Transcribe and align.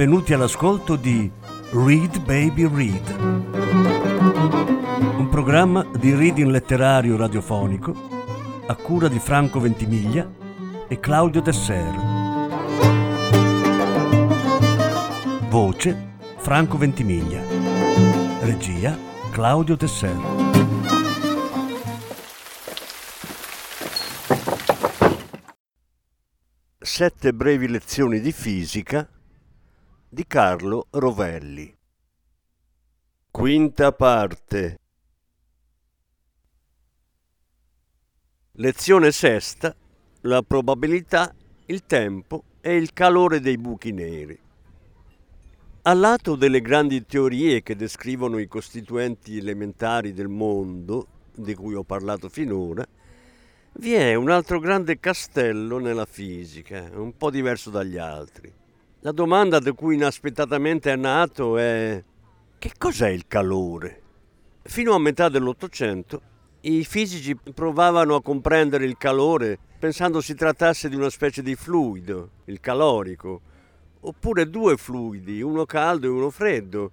benvenuti 0.00 0.32
all'ascolto 0.32 0.96
di 0.96 1.30
Read 1.72 2.20
Baby 2.20 2.66
Read, 2.74 3.20
un 5.18 5.28
programma 5.30 5.86
di 5.98 6.14
reading 6.14 6.48
letterario 6.48 7.18
radiofonico 7.18 7.94
a 8.66 8.74
cura 8.76 9.08
di 9.08 9.18
Franco 9.18 9.60
Ventimiglia 9.60 10.26
e 10.88 10.98
Claudio 11.00 11.42
Desser. 11.42 11.94
Voce 15.50 16.14
Franco 16.38 16.78
Ventimiglia. 16.78 17.42
Regia 18.40 18.96
Claudio 19.30 19.76
Desser. 19.76 20.16
Sette 26.78 27.34
brevi 27.34 27.68
lezioni 27.68 28.20
di 28.20 28.32
fisica 28.32 29.06
di 30.12 30.26
Carlo 30.26 30.88
Rovelli. 30.90 31.72
Quinta 33.30 33.92
parte. 33.92 34.78
Lezione 38.54 39.12
sesta. 39.12 39.72
La 40.22 40.42
probabilità, 40.42 41.32
il 41.66 41.86
tempo 41.86 42.42
e 42.60 42.74
il 42.74 42.92
calore 42.92 43.38
dei 43.38 43.56
buchi 43.56 43.92
neri. 43.92 44.36
Al 45.82 45.98
lato 46.00 46.34
delle 46.34 46.60
grandi 46.60 47.06
teorie 47.06 47.62
che 47.62 47.76
descrivono 47.76 48.38
i 48.38 48.48
costituenti 48.48 49.38
elementari 49.38 50.12
del 50.12 50.28
mondo, 50.28 51.06
di 51.36 51.54
cui 51.54 51.74
ho 51.74 51.84
parlato 51.84 52.28
finora, 52.28 52.84
vi 53.74 53.92
è 53.92 54.16
un 54.16 54.28
altro 54.28 54.58
grande 54.58 54.98
castello 54.98 55.78
nella 55.78 56.04
fisica, 56.04 56.90
un 56.94 57.16
po' 57.16 57.30
diverso 57.30 57.70
dagli 57.70 57.96
altri. 57.96 58.58
La 59.02 59.12
domanda 59.12 59.58
da 59.60 59.72
cui 59.72 59.94
inaspettatamente 59.94 60.92
è 60.92 60.96
nato 60.96 61.56
è 61.56 62.04
che 62.58 62.72
cos'è 62.76 63.08
il 63.08 63.26
calore? 63.26 64.02
Fino 64.60 64.92
a 64.92 64.98
metà 64.98 65.30
dell'Ottocento 65.30 66.20
i 66.60 66.84
fisici 66.84 67.34
provavano 67.34 68.16
a 68.16 68.20
comprendere 68.20 68.84
il 68.84 68.98
calore 68.98 69.58
pensando 69.78 70.20
si 70.20 70.34
trattasse 70.34 70.90
di 70.90 70.96
una 70.96 71.08
specie 71.08 71.42
di 71.42 71.54
fluido, 71.54 72.28
il 72.44 72.60
calorico, 72.60 73.40
oppure 74.00 74.50
due 74.50 74.76
fluidi, 74.76 75.40
uno 75.40 75.64
caldo 75.64 76.04
e 76.06 76.10
uno 76.10 76.28
freddo. 76.28 76.90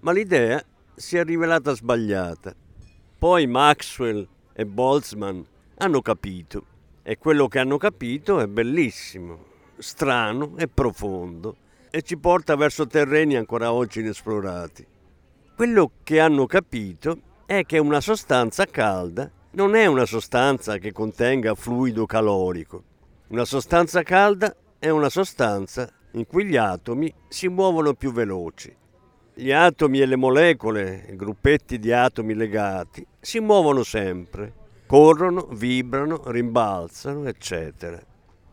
Ma 0.00 0.12
l'idea 0.12 0.64
si 0.94 1.18
è 1.18 1.24
rivelata 1.24 1.74
sbagliata. 1.74 2.54
Poi 3.18 3.46
Maxwell 3.46 4.26
e 4.54 4.64
Boltzmann 4.64 5.42
hanno 5.76 6.00
capito 6.00 6.64
e 7.02 7.18
quello 7.18 7.48
che 7.48 7.58
hanno 7.58 7.76
capito 7.76 8.40
è 8.40 8.46
bellissimo, 8.46 9.47
strano 9.78 10.54
e 10.56 10.68
profondo 10.68 11.56
e 11.90 12.02
ci 12.02 12.18
porta 12.18 12.56
verso 12.56 12.86
terreni 12.86 13.36
ancora 13.36 13.72
oggi 13.72 14.00
inesplorati. 14.00 14.86
Quello 15.56 15.90
che 16.02 16.20
hanno 16.20 16.46
capito 16.46 17.18
è 17.46 17.64
che 17.64 17.78
una 17.78 18.00
sostanza 18.00 18.66
calda 18.66 19.30
non 19.52 19.74
è 19.74 19.86
una 19.86 20.04
sostanza 20.04 20.78
che 20.78 20.92
contenga 20.92 21.54
fluido 21.54 22.06
calorico. 22.06 22.84
Una 23.28 23.44
sostanza 23.44 24.02
calda 24.02 24.54
è 24.78 24.88
una 24.90 25.08
sostanza 25.08 25.90
in 26.12 26.26
cui 26.26 26.44
gli 26.44 26.56
atomi 26.56 27.12
si 27.28 27.48
muovono 27.48 27.94
più 27.94 28.12
veloci. 28.12 28.74
Gli 29.34 29.52
atomi 29.52 30.00
e 30.00 30.06
le 30.06 30.16
molecole, 30.16 31.06
gruppetti 31.12 31.78
di 31.78 31.92
atomi 31.92 32.34
legati, 32.34 33.06
si 33.20 33.40
muovono 33.40 33.82
sempre, 33.82 34.52
corrono, 34.86 35.48
vibrano, 35.52 36.22
rimbalzano, 36.26 37.26
eccetera. 37.28 38.00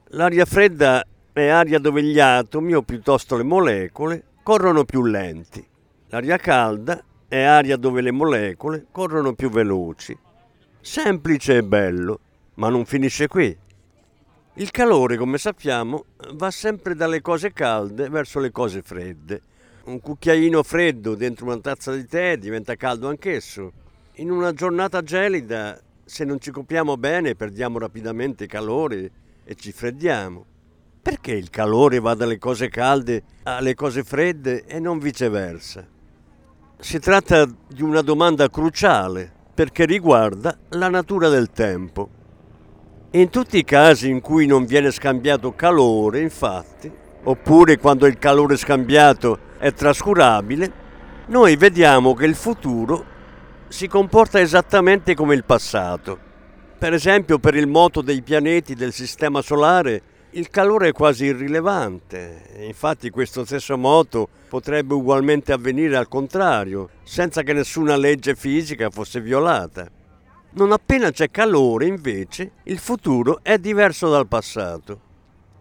L'aria 0.09 0.45
fredda 0.45 1.03
è 1.41 1.50
aria 1.50 1.79
dove 1.79 2.01
gli 2.01 2.18
atomi, 2.18 2.73
o 2.75 2.81
piuttosto 2.81 3.35
le 3.35 3.44
molecole, 3.44 4.23
corrono 4.41 4.85
più 4.85 5.03
lenti. 5.03 5.68
L'aria 6.07 6.38
calda 6.38 7.03
è 7.28 7.41
aria 7.41 7.75
dove 7.75 8.00
le 8.00 8.12
molecole 8.12 8.85
corrono 8.90 9.34
più 9.34 9.50
veloci. 9.50 10.18
Semplice 10.79 11.57
e 11.57 11.63
bello, 11.63 12.19
ma 12.53 12.69
non 12.69 12.85
finisce 12.85 13.28
qui. 13.28 13.53
Il 14.53 14.72
calore, 14.72 15.18
come 15.18 15.38
sappiamo, 15.38 16.06
va 16.35 16.50
sempre 16.51 16.95
dalle 16.95 17.19
cose 17.19 17.51
calde 17.51 18.07
verso 18.07 18.40
le 18.40 18.51
cose 18.51 18.81
fredde. 18.81 19.41
Un 19.88 20.00
cucchiaino 20.00 20.63
freddo 20.63 21.16
dentro 21.16 21.47
una 21.47 21.59
tazza 21.59 21.94
di 21.94 22.06
tè 22.06 22.38
diventa 22.38 22.75
caldo 22.75 23.09
anch'esso. 23.09 23.74
In 24.16 24.31
una 24.31 24.53
giornata 24.53 25.01
gelida, 25.01 25.78
se 26.06 26.24
non 26.24 26.40
ci 26.40 26.51
copiamo 26.51 26.95
bene, 26.95 27.35
perdiamo 27.35 27.78
rapidamente 27.78 28.47
calore 28.47 29.12
e 29.44 29.56
ci 29.56 29.74
freddiamo. 29.74 30.53
Perché 31.05 31.33
il 31.33 31.51
calore 31.51 31.99
va 31.99 32.16
dalle 32.16 32.39
cose 32.39 32.67
calde 32.67 33.21
alle 33.43 33.75
cose 33.75 34.03
fredde 34.03 34.66
e 34.66 34.79
non 34.79 34.97
viceversa? 34.97 35.85
Si 36.79 36.97
tratta 36.97 37.45
di 37.45 37.83
una 37.83 38.01
domanda 38.01 38.49
cruciale 38.49 39.31
perché 39.53 39.85
riguarda 39.85 40.57
la 40.69 40.89
natura 40.89 41.29
del 41.29 41.51
tempo. 41.51 42.09
In 43.11 43.29
tutti 43.29 43.59
i 43.59 43.63
casi 43.63 44.09
in 44.09 44.19
cui 44.19 44.47
non 44.47 44.65
viene 44.65 44.89
scambiato 44.89 45.53
calore, 45.53 46.21
infatti, 46.21 46.91
oppure 47.21 47.77
quando 47.77 48.07
il 48.07 48.17
calore 48.17 48.57
scambiato 48.57 49.38
è 49.59 49.71
trascurabile, 49.73 50.71
noi 51.27 51.55
vediamo 51.55 52.15
che 52.15 52.25
il 52.25 52.33
futuro 52.33 53.05
si 53.67 53.88
comporta 53.88 54.39
esattamente 54.39 55.13
come 55.13 55.35
il 55.35 55.44
passato. 55.44 56.17
Per 56.79 56.94
esempio 56.94 57.38
per 57.38 57.53
il 57.53 57.67
moto 57.67 58.01
dei 58.01 58.23
pianeti 58.23 58.73
del 58.73 58.91
Sistema 58.91 59.44
Solare 59.44 60.13
il 60.35 60.50
calore 60.50 60.90
è 60.90 60.91
quasi 60.91 61.25
irrilevante, 61.25 62.66
infatti 62.68 63.09
questo 63.09 63.46
stesso 63.46 63.78
moto 63.78 64.28
potrebbe 64.50 64.94
ugualmente 64.94 65.53
avvenire 65.53 65.96
al 65.96 66.09
contrario, 66.09 66.90
senza 67.03 67.41
che 67.41 67.53
nessuna 67.53 67.96
legge 67.96 68.35
fisica 68.35 68.90
fosse 68.90 69.22
violata. 69.22 69.90
Non 70.51 70.74
appena 70.74 71.09
c'è 71.12 71.31
calore, 71.31 71.85
invece, 71.85 72.51
il 72.63 72.79
futuro 72.79 73.40
è 73.44 73.57
diverso 73.59 74.09
dal 74.09 74.28
passato. 74.28 75.00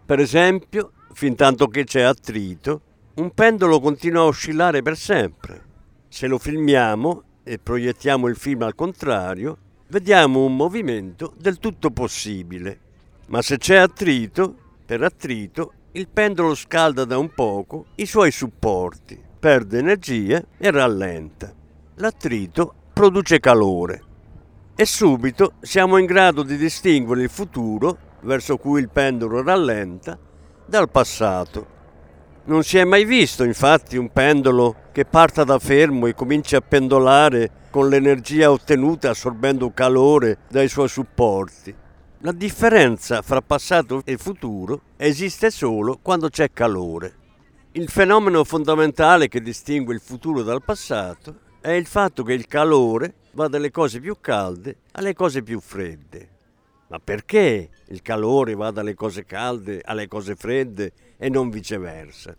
Per 0.04 0.18
esempio, 0.18 0.90
fin 1.12 1.36
tanto 1.36 1.68
che 1.68 1.84
c'è 1.84 2.02
attrito, 2.02 2.80
un 3.14 3.30
pendolo 3.32 3.78
continua 3.78 4.22
a 4.22 4.26
oscillare 4.26 4.82
per 4.82 4.96
sempre. 4.96 5.62
Se 6.08 6.26
lo 6.26 6.38
filmiamo 6.38 7.22
e 7.44 7.60
proiettiamo 7.60 8.26
il 8.26 8.36
film 8.36 8.62
al 8.62 8.74
contrario, 8.74 9.56
vediamo 9.86 10.44
un 10.44 10.56
movimento 10.56 11.32
del 11.38 11.60
tutto 11.60 11.92
possibile. 11.92 12.80
Ma 13.26 13.40
se 13.40 13.56
c'è 13.56 13.76
attrito, 13.76 14.62
per 14.84 15.02
attrito, 15.02 15.72
il 15.92 16.08
pendolo 16.08 16.54
scalda 16.54 17.04
da 17.04 17.16
un 17.16 17.32
poco 17.32 17.86
i 17.96 18.06
suoi 18.06 18.30
supporti, 18.30 19.20
perde 19.38 19.78
energia 19.78 20.44
e 20.58 20.70
rallenta. 20.70 21.52
L'attrito 21.96 22.74
produce 22.92 23.40
calore 23.40 24.02
e 24.74 24.84
subito 24.84 25.52
siamo 25.60 25.98
in 25.98 26.06
grado 26.06 26.42
di 26.42 26.56
distinguere 26.56 27.22
il 27.22 27.30
futuro, 27.30 27.96
verso 28.22 28.56
cui 28.56 28.80
il 28.80 28.90
pendolo 28.90 29.42
rallenta, 29.42 30.18
dal 30.66 30.90
passato. 30.90 31.72
Non 32.46 32.62
si 32.62 32.76
è 32.76 32.84
mai 32.84 33.04
visto 33.04 33.44
infatti 33.44 33.96
un 33.96 34.10
pendolo 34.10 34.76
che 34.92 35.04
parta 35.04 35.44
da 35.44 35.58
fermo 35.58 36.06
e 36.06 36.14
comincia 36.14 36.58
a 36.58 36.60
pendolare 36.60 37.50
con 37.70 37.88
l'energia 37.88 38.50
ottenuta 38.50 39.10
assorbendo 39.10 39.70
calore 39.72 40.38
dai 40.48 40.68
suoi 40.68 40.88
supporti. 40.88 41.74
La 42.24 42.32
differenza 42.32 43.20
fra 43.20 43.42
passato 43.42 44.00
e 44.06 44.16
futuro 44.16 44.80
esiste 44.96 45.50
solo 45.50 45.98
quando 46.00 46.30
c'è 46.30 46.52
calore. 46.52 47.16
Il 47.72 47.90
fenomeno 47.90 48.44
fondamentale 48.44 49.28
che 49.28 49.42
distingue 49.42 49.92
il 49.92 50.00
futuro 50.00 50.42
dal 50.42 50.64
passato 50.64 51.40
è 51.60 51.72
il 51.72 51.84
fatto 51.84 52.22
che 52.22 52.32
il 52.32 52.46
calore 52.46 53.16
va 53.32 53.46
dalle 53.48 53.70
cose 53.70 54.00
più 54.00 54.16
calde 54.22 54.78
alle 54.92 55.12
cose 55.12 55.42
più 55.42 55.60
fredde. 55.60 56.30
Ma 56.86 56.98
perché 56.98 57.68
il 57.88 58.00
calore 58.00 58.54
va 58.54 58.70
dalle 58.70 58.94
cose 58.94 59.26
calde 59.26 59.82
alle 59.84 60.08
cose 60.08 60.34
fredde 60.34 60.92
e 61.18 61.28
non 61.28 61.50
viceversa? 61.50 62.34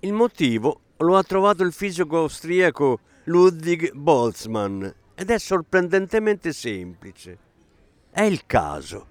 Il 0.00 0.14
motivo 0.14 0.80
lo 0.96 1.18
ha 1.18 1.22
trovato 1.22 1.62
il 1.64 1.74
fisico 1.74 2.16
austriaco 2.16 3.00
Ludwig 3.24 3.92
Boltzmann 3.92 4.86
ed 5.14 5.30
è 5.30 5.38
sorprendentemente 5.38 6.54
semplice 6.54 7.50
è 8.12 8.20
il 8.20 8.44
caso. 8.44 9.06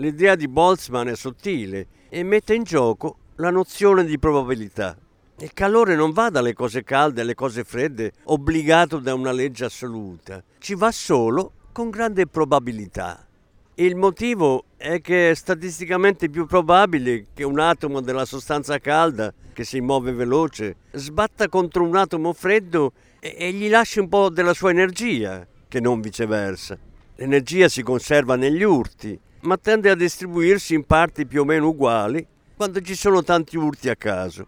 L'idea 0.00 0.36
di 0.36 0.46
Boltzmann 0.46 1.08
è 1.08 1.16
sottile 1.16 1.88
e 2.08 2.22
mette 2.22 2.54
in 2.54 2.62
gioco 2.62 3.16
la 3.36 3.50
nozione 3.50 4.04
di 4.04 4.16
probabilità. 4.16 4.96
Il 5.40 5.52
calore 5.52 5.96
non 5.96 6.12
va 6.12 6.30
dalle 6.30 6.52
cose 6.52 6.84
calde 6.84 7.22
alle 7.22 7.34
cose 7.34 7.64
fredde 7.64 8.12
obbligato 8.24 8.98
da 8.98 9.14
una 9.14 9.32
legge 9.32 9.64
assoluta, 9.64 10.40
ci 10.58 10.76
va 10.76 10.92
solo 10.92 11.52
con 11.72 11.90
grande 11.90 12.28
probabilità. 12.28 13.26
Il 13.74 13.96
motivo 13.96 14.66
è 14.76 15.00
che 15.00 15.30
è 15.30 15.34
statisticamente 15.34 16.30
più 16.30 16.46
probabile 16.46 17.26
che 17.34 17.42
un 17.42 17.58
atomo 17.58 18.00
della 18.00 18.24
sostanza 18.24 18.78
calda, 18.78 19.34
che 19.52 19.64
si 19.64 19.80
muove 19.80 20.12
veloce, 20.12 20.76
sbatta 20.92 21.48
contro 21.48 21.82
un 21.82 21.96
atomo 21.96 22.32
freddo 22.32 22.92
e, 23.18 23.52
gli 23.52 23.68
lasci 23.68 23.98
un 23.98 24.08
po' 24.08 24.30
della 24.30 24.54
sua 24.54 24.70
energia, 24.70 25.44
che 25.66 25.80
non 25.80 26.00
viceversa. 26.00 26.78
L'energia 27.16 27.68
si 27.68 27.82
conserva 27.82 28.36
negli 28.36 28.62
urti, 28.62 29.18
ma 29.42 29.56
tende 29.56 29.90
a 29.90 29.94
distribuirsi 29.94 30.74
in 30.74 30.84
parti 30.84 31.26
più 31.26 31.42
o 31.42 31.44
meno 31.44 31.68
uguali 31.68 32.26
quando 32.56 32.80
ci 32.80 32.94
sono 32.94 33.22
tanti 33.22 33.56
urti 33.56 33.88
a 33.88 33.96
caso. 33.96 34.46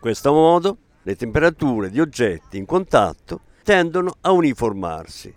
questo 0.00 0.32
modo 0.32 0.78
le 1.02 1.16
temperature 1.16 1.90
di 1.90 2.00
oggetti 2.00 2.56
in 2.56 2.64
contatto 2.64 3.40
tendono 3.62 4.14
a 4.22 4.32
uniformarsi. 4.32 5.34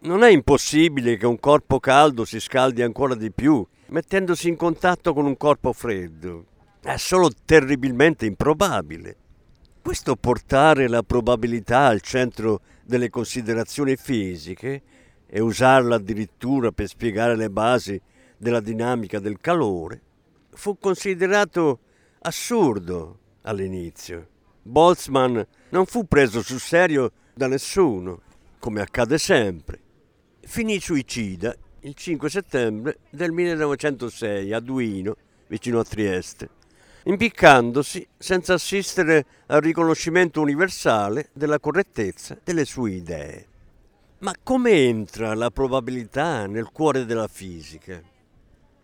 Non 0.00 0.22
è 0.22 0.28
impossibile 0.28 1.16
che 1.16 1.26
un 1.26 1.40
corpo 1.40 1.80
caldo 1.80 2.24
si 2.24 2.38
scaldi 2.38 2.82
ancora 2.82 3.14
di 3.14 3.32
più 3.32 3.66
mettendosi 3.88 4.48
in 4.48 4.56
contatto 4.56 5.14
con 5.14 5.24
un 5.24 5.36
corpo 5.36 5.72
freddo. 5.72 6.44
È 6.80 6.96
solo 6.96 7.30
terribilmente 7.44 8.26
improbabile. 8.26 9.16
Questo 9.82 10.16
portare 10.16 10.88
la 10.88 11.02
probabilità 11.02 11.86
al 11.86 12.02
centro 12.02 12.60
delle 12.84 13.08
considerazioni 13.08 13.96
fisiche 13.96 14.82
e 15.26 15.40
usarla 15.40 15.96
addirittura 15.96 16.70
per 16.72 16.88
spiegare 16.88 17.36
le 17.36 17.50
basi 17.50 18.00
della 18.38 18.60
dinamica 18.60 19.18
del 19.18 19.38
calore 19.40 20.02
fu 20.58 20.76
considerato 20.78 21.78
assurdo 22.20 23.18
all'inizio. 23.42 24.28
Boltzmann 24.62 25.40
non 25.70 25.86
fu 25.86 26.06
preso 26.06 26.42
sul 26.42 26.58
serio 26.58 27.12
da 27.32 27.46
nessuno, 27.46 28.22
come 28.58 28.80
accade 28.80 29.18
sempre. 29.18 29.80
Finì 30.40 30.80
suicida 30.80 31.54
il 31.80 31.94
5 31.94 32.28
settembre 32.28 32.98
del 33.10 33.30
1906 33.30 34.52
a 34.52 34.60
Duino, 34.60 35.16
vicino 35.46 35.78
a 35.78 35.84
Trieste, 35.84 36.48
impiccandosi 37.04 38.06
senza 38.18 38.54
assistere 38.54 39.24
al 39.46 39.60
riconoscimento 39.60 40.40
universale 40.40 41.30
della 41.32 41.60
correttezza 41.60 42.36
delle 42.42 42.64
sue 42.64 42.90
idee. 42.90 43.46
Ma 44.18 44.34
come 44.42 44.72
entra 44.72 45.34
la 45.34 45.50
probabilità 45.50 46.46
nel 46.46 46.70
cuore 46.72 47.04
della 47.04 47.28
fisica? 47.28 48.02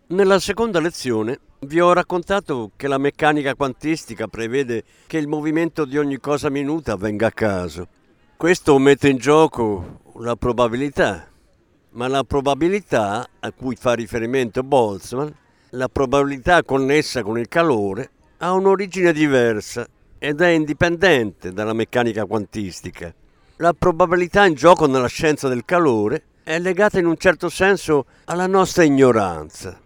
Nella 0.07 0.37
seconda 0.37 0.79
lezione 0.79 1.39
vi 1.61 1.79
ho 1.79 1.91
raccontato 1.91 2.69
che 2.75 2.87
la 2.87 2.99
meccanica 2.99 3.55
quantistica 3.55 4.27
prevede 4.27 4.83
che 5.07 5.17
il 5.17 5.27
movimento 5.27 5.83
di 5.83 5.97
ogni 5.97 6.19
cosa 6.19 6.51
minuta 6.51 6.91
avvenga 6.91 7.25
a 7.25 7.31
caso. 7.31 7.87
Questo 8.37 8.77
mette 8.77 9.09
in 9.09 9.17
gioco 9.17 10.01
la 10.17 10.35
probabilità, 10.35 11.27
ma 11.93 12.07
la 12.07 12.23
probabilità 12.23 13.27
a 13.39 13.51
cui 13.51 13.75
fa 13.75 13.93
riferimento 13.93 14.61
Boltzmann, 14.61 15.29
la 15.71 15.87
probabilità 15.87 16.61
connessa 16.61 17.23
con 17.23 17.39
il 17.39 17.47
calore, 17.47 18.11
ha 18.37 18.51
un'origine 18.51 19.11
diversa 19.11 19.87
ed 20.19 20.39
è 20.39 20.49
indipendente 20.49 21.51
dalla 21.51 21.73
meccanica 21.73 22.27
quantistica. 22.27 23.11
La 23.55 23.73
probabilità 23.73 24.45
in 24.45 24.53
gioco 24.53 24.85
nella 24.85 25.07
scienza 25.07 25.47
del 25.47 25.65
calore 25.65 26.25
è 26.43 26.59
legata 26.59 26.99
in 26.99 27.07
un 27.07 27.17
certo 27.17 27.49
senso 27.49 28.05
alla 28.25 28.45
nostra 28.45 28.83
ignoranza. 28.83 29.79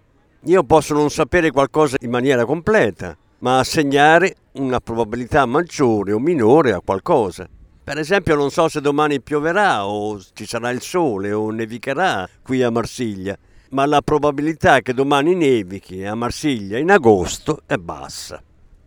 Io 0.44 0.64
posso 0.64 0.94
non 0.94 1.10
sapere 1.10 1.52
qualcosa 1.52 1.98
in 2.00 2.12
maniera 2.12 2.46
completa, 2.46 3.18
ma 3.40 3.60
assegnare 3.60 4.36
una 4.54 4.80
probabilità 4.80 5.46
maggiore 5.46 6.14
o 6.14 6.20
minore 6.20 6.72
a 6.72 6.80
qualcosa. 6.80 7.46
Per 7.84 7.98
esempio 7.98 8.36
non 8.36 8.50
so 8.50 8.70
se 8.70 8.80
domani 8.80 9.20
pioverà 9.20 9.86
o 9.86 10.18
ci 10.34 10.46
sarà 10.46 10.70
il 10.70 10.82
sole 10.82 11.34
o 11.34 11.50
nevicherà 11.52 12.30
qui 12.42 12.64
a 12.64 12.70
Marsiglia, 12.70 13.38
ma 13.72 13.86
la 13.86 14.02
probabilità 14.02 14.80
che 14.80 14.94
domani 14.94 15.36
nevichi 15.36 16.06
a 16.06 16.16
Marsiglia 16.16 16.78
in 16.78 16.92
agosto 16.92 17.64
è 17.66 17.76
bassa. 17.76 18.42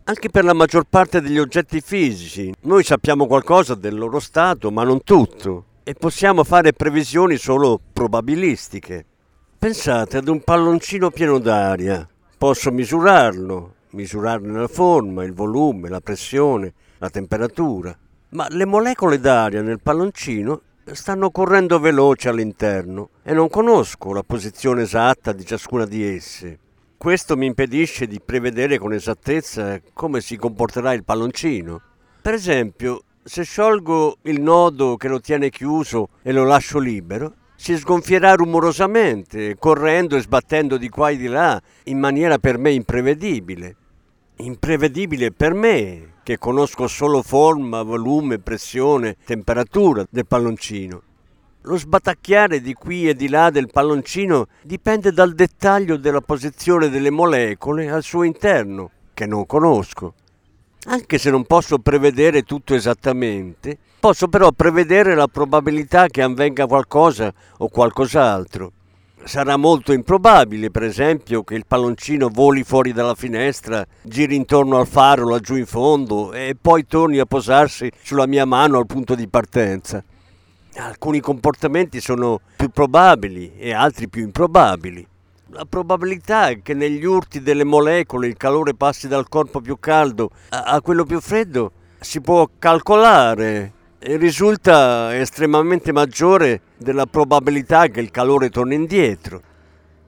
Anche 0.04 0.30
per 0.30 0.44
la 0.44 0.54
maggior 0.54 0.84
parte 0.88 1.20
degli 1.20 1.38
oggetti 1.38 1.82
fisici, 1.82 2.50
noi 2.62 2.82
sappiamo 2.82 3.26
qualcosa 3.26 3.74
del 3.74 3.96
loro 3.98 4.20
stato, 4.20 4.70
ma 4.70 4.84
non 4.84 5.02
tutto, 5.04 5.64
e 5.84 5.92
possiamo 5.92 6.44
fare 6.44 6.72
previsioni 6.72 7.36
solo 7.36 7.78
probabilistiche. 7.92 9.04
Pensate 9.62 10.16
ad 10.16 10.26
un 10.26 10.40
palloncino 10.40 11.12
pieno 11.12 11.38
d'aria. 11.38 12.04
Posso 12.36 12.72
misurarlo, 12.72 13.74
misurarne 13.90 14.58
la 14.58 14.66
forma, 14.66 15.22
il 15.22 15.34
volume, 15.34 15.88
la 15.88 16.00
pressione, 16.00 16.72
la 16.98 17.08
temperatura. 17.10 17.96
Ma 18.30 18.48
le 18.50 18.64
molecole 18.64 19.20
d'aria 19.20 19.62
nel 19.62 19.80
palloncino 19.80 20.62
stanno 20.90 21.30
correndo 21.30 21.78
veloce 21.78 22.28
all'interno 22.28 23.10
e 23.22 23.34
non 23.34 23.48
conosco 23.48 24.12
la 24.12 24.24
posizione 24.24 24.82
esatta 24.82 25.30
di 25.30 25.46
ciascuna 25.46 25.86
di 25.86 26.02
esse. 26.02 26.58
Questo 26.96 27.36
mi 27.36 27.46
impedisce 27.46 28.08
di 28.08 28.20
prevedere 28.20 28.78
con 28.78 28.92
esattezza 28.92 29.80
come 29.92 30.20
si 30.20 30.36
comporterà 30.36 30.92
il 30.92 31.04
palloncino. 31.04 31.80
Per 32.20 32.34
esempio, 32.34 33.04
se 33.22 33.44
sciolgo 33.44 34.16
il 34.22 34.40
nodo 34.40 34.96
che 34.96 35.06
lo 35.06 35.20
tiene 35.20 35.50
chiuso 35.50 36.08
e 36.22 36.32
lo 36.32 36.42
lascio 36.42 36.80
libero, 36.80 37.34
si 37.62 37.78
sgonfierà 37.78 38.34
rumorosamente, 38.34 39.54
correndo 39.56 40.16
e 40.16 40.20
sbattendo 40.20 40.76
di 40.76 40.88
qua 40.88 41.10
e 41.10 41.16
di 41.16 41.28
là 41.28 41.62
in 41.84 41.96
maniera 41.96 42.38
per 42.38 42.58
me 42.58 42.72
imprevedibile. 42.72 43.76
Imprevedibile 44.38 45.30
per 45.30 45.54
me, 45.54 46.14
che 46.24 46.38
conosco 46.38 46.88
solo 46.88 47.22
forma, 47.22 47.84
volume, 47.84 48.40
pressione, 48.40 49.14
temperatura 49.24 50.04
del 50.10 50.26
palloncino. 50.26 51.02
Lo 51.60 51.76
sbatacchiare 51.76 52.60
di 52.60 52.74
qui 52.74 53.08
e 53.08 53.14
di 53.14 53.28
là 53.28 53.50
del 53.50 53.70
palloncino 53.70 54.48
dipende 54.62 55.12
dal 55.12 55.32
dettaglio 55.32 55.96
della 55.96 56.20
posizione 56.20 56.88
delle 56.88 57.10
molecole 57.10 57.88
al 57.88 58.02
suo 58.02 58.24
interno, 58.24 58.90
che 59.14 59.26
non 59.26 59.46
conosco. 59.46 60.14
Anche 60.84 61.18
se 61.18 61.30
non 61.30 61.44
posso 61.44 61.78
prevedere 61.78 62.42
tutto 62.42 62.74
esattamente, 62.74 63.78
posso 64.00 64.26
però 64.26 64.50
prevedere 64.50 65.14
la 65.14 65.28
probabilità 65.28 66.08
che 66.08 66.22
avvenga 66.22 66.66
qualcosa 66.66 67.32
o 67.58 67.68
qualcos'altro. 67.68 68.72
Sarà 69.22 69.56
molto 69.56 69.92
improbabile, 69.92 70.72
per 70.72 70.82
esempio, 70.82 71.44
che 71.44 71.54
il 71.54 71.66
palloncino 71.68 72.28
voli 72.28 72.64
fuori 72.64 72.92
dalla 72.92 73.14
finestra, 73.14 73.86
giri 74.02 74.34
intorno 74.34 74.80
al 74.80 74.88
faro 74.88 75.28
laggiù 75.28 75.54
in 75.54 75.66
fondo 75.66 76.32
e 76.32 76.56
poi 76.60 76.84
torni 76.84 77.18
a 77.18 77.26
posarsi 77.26 77.88
sulla 78.02 78.26
mia 78.26 78.44
mano 78.44 78.78
al 78.78 78.86
punto 78.86 79.14
di 79.14 79.28
partenza. 79.28 80.02
Alcuni 80.74 81.20
comportamenti 81.20 82.00
sono 82.00 82.40
più 82.56 82.70
probabili 82.70 83.52
e 83.56 83.72
altri 83.72 84.08
più 84.08 84.22
improbabili. 84.22 85.06
La 85.54 85.66
probabilità 85.66 86.54
che 86.62 86.72
negli 86.72 87.04
urti 87.04 87.42
delle 87.42 87.64
molecole 87.64 88.26
il 88.26 88.38
calore 88.38 88.72
passi 88.72 89.06
dal 89.06 89.28
corpo 89.28 89.60
più 89.60 89.78
caldo 89.78 90.30
a, 90.48 90.62
a 90.62 90.80
quello 90.80 91.04
più 91.04 91.20
freddo 91.20 91.72
si 92.00 92.22
può 92.22 92.48
calcolare 92.58 93.72
e 93.98 94.16
risulta 94.16 95.14
estremamente 95.14 95.92
maggiore 95.92 96.62
della 96.78 97.04
probabilità 97.04 97.88
che 97.88 98.00
il 98.00 98.10
calore 98.10 98.48
torni 98.48 98.76
indietro. 98.76 99.42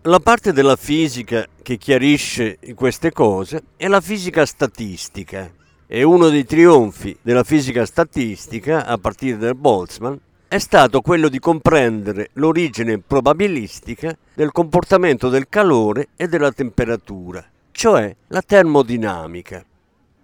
La 0.04 0.18
parte 0.18 0.54
della 0.54 0.76
fisica 0.76 1.44
che 1.60 1.76
chiarisce 1.76 2.58
queste 2.74 3.12
cose 3.12 3.64
è 3.76 3.86
la 3.86 4.00
fisica 4.00 4.46
statistica 4.46 5.52
e 5.86 6.02
uno 6.02 6.30
dei 6.30 6.46
trionfi 6.46 7.18
della 7.20 7.44
fisica 7.44 7.84
statistica, 7.84 8.86
a 8.86 8.96
partire 8.96 9.36
da 9.36 9.54
Boltzmann, 9.54 10.16
è 10.54 10.60
stato 10.60 11.00
quello 11.00 11.28
di 11.28 11.40
comprendere 11.40 12.30
l'origine 12.34 13.00
probabilistica 13.00 14.16
del 14.34 14.52
comportamento 14.52 15.28
del 15.28 15.48
calore 15.48 16.10
e 16.14 16.28
della 16.28 16.52
temperatura, 16.52 17.44
cioè 17.72 18.14
la 18.28 18.40
termodinamica. 18.40 19.64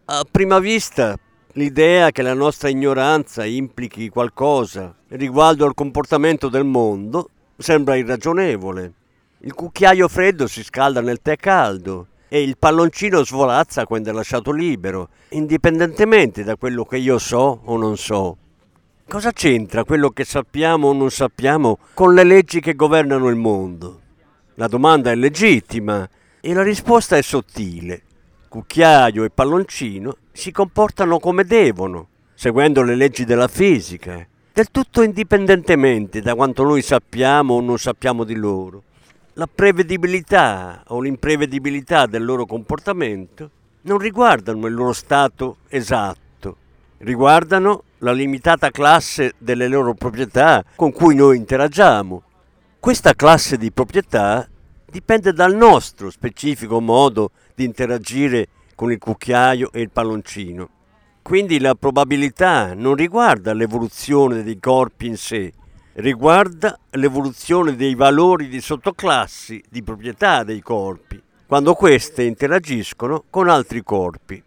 A 0.05 0.25
prima 0.31 0.61
vista, 0.61 1.19
l'idea 1.55 2.13
che 2.13 2.23
la 2.23 2.35
nostra 2.35 2.69
ignoranza 2.69 3.45
implichi 3.45 4.09
qualcosa 4.09 4.95
riguardo 5.09 5.67
al 5.67 5.75
comportamento 5.75 6.49
del 6.49 6.65
mondo 6.65 7.31
sembra 7.57 7.97
irragionevole. 7.97 8.93
Il 9.39 9.55
cucchiaio 9.55 10.07
freddo 10.07 10.47
si 10.47 10.63
scalda 10.63 11.01
nel 11.01 11.21
tè 11.21 11.35
caldo 11.35 12.07
e 12.29 12.41
il 12.41 12.57
palloncino 12.57 13.25
svolazza 13.25 13.85
quando 13.85 14.11
è 14.11 14.13
lasciato 14.13 14.53
libero, 14.53 15.09
indipendentemente 15.31 16.45
da 16.45 16.55
quello 16.55 16.85
che 16.85 16.99
io 16.99 17.19
so 17.19 17.63
o 17.65 17.77
non 17.77 17.97
so. 17.97 18.37
Cosa 19.11 19.33
c'entra 19.33 19.83
quello 19.83 20.11
che 20.11 20.25
sappiamo 20.25 20.87
o 20.87 20.93
non 20.93 21.11
sappiamo 21.11 21.79
con 21.95 22.15
le 22.15 22.23
leggi 22.23 22.61
che 22.61 22.77
governano 22.77 23.29
il 23.29 23.35
mondo? 23.35 24.03
La 24.55 24.69
domanda 24.69 25.11
è 25.11 25.17
legittima 25.17 26.09
e 26.41 26.55
la 26.55 26.63
risposta 26.63 27.17
è 27.17 27.21
sottile. 27.21 28.03
Cucchiaio 28.49 29.25
e 29.25 29.31
palloncino 29.31 30.15
si 30.31 30.53
comportano 30.53 31.19
come 31.19 31.43
devono, 31.43 32.07
seguendo 32.35 32.83
le 32.83 32.95
leggi 32.95 33.25
della 33.25 33.49
fisica, 33.49 34.25
del 34.53 34.71
tutto 34.71 35.03
indipendentemente 35.03 36.21
da 36.21 36.37
quanto 36.37 36.63
noi 36.63 36.81
sappiamo 36.81 37.55
o 37.55 37.61
non 37.61 37.79
sappiamo 37.79 38.23
di 38.23 38.37
loro. 38.37 38.85
La 39.33 39.49
prevedibilità 39.53 40.85
o 40.87 41.01
l'imprevedibilità 41.01 42.07
del 42.07 42.25
loro 42.25 42.47
comportamento 42.47 43.51
non 43.83 43.99
riguardano 43.99 44.69
il 44.69 44.75
loro 44.75 44.93
stato 44.93 45.57
esatto, 45.67 46.57
riguardano 46.99 47.83
la 48.01 48.13
limitata 48.13 48.71
classe 48.71 49.35
delle 49.39 49.69
loro 49.69 49.95
proprietà 49.95 50.65
con 50.75 50.93
cui 50.93 51.15
noi 51.15 51.37
interagiamo. 51.37 52.23
Questa 52.79 53.15
classe 53.15 53.59
di 53.59 53.71
proprietà 53.73 54.49
dipende 54.91 55.33
dal 55.33 55.55
nostro 55.55 56.11
specifico 56.11 56.81
modo 56.81 57.31
di 57.55 57.65
interagire 57.65 58.49
con 58.75 58.91
il 58.91 58.99
cucchiaio 58.99 59.71
e 59.73 59.83
il 59.83 59.91
palloncino. 59.91 60.69
Quindi 61.21 61.61
la 61.61 61.75
probabilità 61.75 62.73
non 62.75 62.95
riguarda 62.95 63.53
l'evoluzione 63.53 64.43
dei 64.43 64.59
corpi 64.59 65.07
in 65.07 65.19
sé, 65.19 65.53
riguarda 65.95 66.79
l'evoluzione 66.93 67.77
dei 67.77 67.95
valori 67.95 68.49
di 68.49 68.61
sottoclassi 68.63 69.63
di 69.69 69.83
proprietà 69.83 70.43
dei 70.43 70.61
corpi, 70.63 71.21
quando 71.47 71.75
queste 71.75 72.23
interagiscono 72.23 73.25
con 73.29 73.51
altri 73.51 73.83
corpi. 73.83 74.43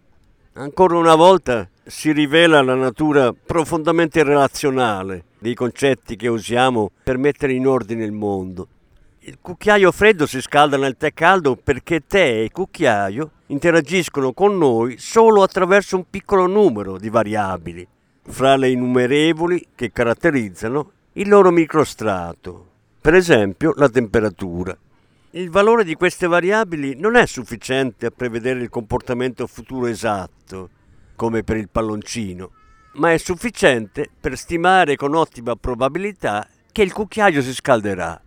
Ancora 0.54 0.98
una 0.98 1.16
volta 1.16 1.68
si 1.86 2.12
rivela 2.14 2.62
la 2.62 2.76
natura 2.76 3.34
profondamente 3.34 4.24
relazionale 4.24 5.26
dei 5.38 5.54
concetti 5.54 6.16
che 6.16 6.30
usiamo 6.30 6.92
per 7.04 7.18
mettere 7.18 7.54
in 7.54 7.68
ordine 7.68 8.06
il 8.06 8.14
mondo. 8.14 8.68
Il 9.20 9.38
cucchiaio 9.42 9.92
freddo 9.92 10.26
si 10.26 10.42
scalda 10.42 10.78
nel 10.78 10.96
tè 10.98 11.14
caldo 11.14 11.56
perché 11.56 12.04
tè 12.06 12.42
e 12.42 12.52
cucchiaio 12.52 13.32
interagiscono 13.48 14.32
con 14.34 14.58
noi 14.58 14.98
solo 14.98 15.44
attraverso 15.44 15.98
un 15.98 16.06
piccolo 16.10 16.48
numero 16.48 16.98
di 16.98 17.10
variabili, 17.10 17.86
fra 18.24 18.56
le 18.56 18.70
innumerevoli 18.70 19.68
che 19.76 19.92
caratterizzano 19.92 20.92
il 21.14 21.28
loro 21.28 21.52
microstrato, 21.52 22.68
per 23.00 23.14
esempio 23.14 23.74
la 23.76 23.90
temperatura. 23.90 24.76
Il 25.32 25.50
valore 25.50 25.84
di 25.84 25.96
queste 25.96 26.28
variabili 26.28 26.96
non 26.96 27.16
è 27.16 27.26
sufficiente 27.26 28.06
a 28.06 28.12
prevedere 28.12 28.62
il 28.62 28.70
comportamento 28.70 29.48
futuro 29.48 29.88
esatto, 29.88 30.70
come 31.16 31.44
per 31.44 31.58
il 31.58 31.70
palloncino, 31.70 32.52
ma 32.94 33.12
è 33.12 33.18
sufficiente 33.18 34.10
per 34.20 34.38
stimare 34.38 34.96
con 34.96 35.16
ottima 35.16 35.56
probabilità 35.56 36.48
che 36.72 36.82
il 36.82 36.94
cucchiaio 36.94 37.42
si 37.42 37.54
scalderà. 37.54 38.22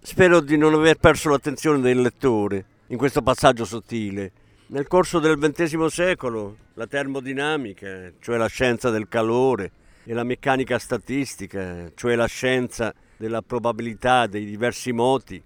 Spero 0.00 0.40
di 0.40 0.56
non 0.56 0.74
aver 0.74 0.96
perso 0.98 1.28
l'attenzione 1.28 1.80
del 1.80 2.00
lettore 2.00 2.64
in 2.88 2.96
questo 2.96 3.22
passaggio 3.22 3.64
sottile. 3.64 4.32
Nel 4.68 4.86
corso 4.86 5.18
del 5.18 5.38
XX 5.38 5.86
secolo 5.86 6.56
la 6.74 6.86
termodinamica, 6.86 8.12
cioè 8.20 8.36
la 8.36 8.46
scienza 8.46 8.90
del 8.90 9.08
calore, 9.08 9.72
e 10.04 10.14
la 10.14 10.24
meccanica 10.24 10.78
statistica, 10.78 11.90
cioè 11.94 12.14
la 12.14 12.26
scienza 12.26 12.94
della 13.18 13.42
probabilità 13.42 14.26
dei 14.26 14.46
diversi 14.46 14.90
moti, 14.90 15.42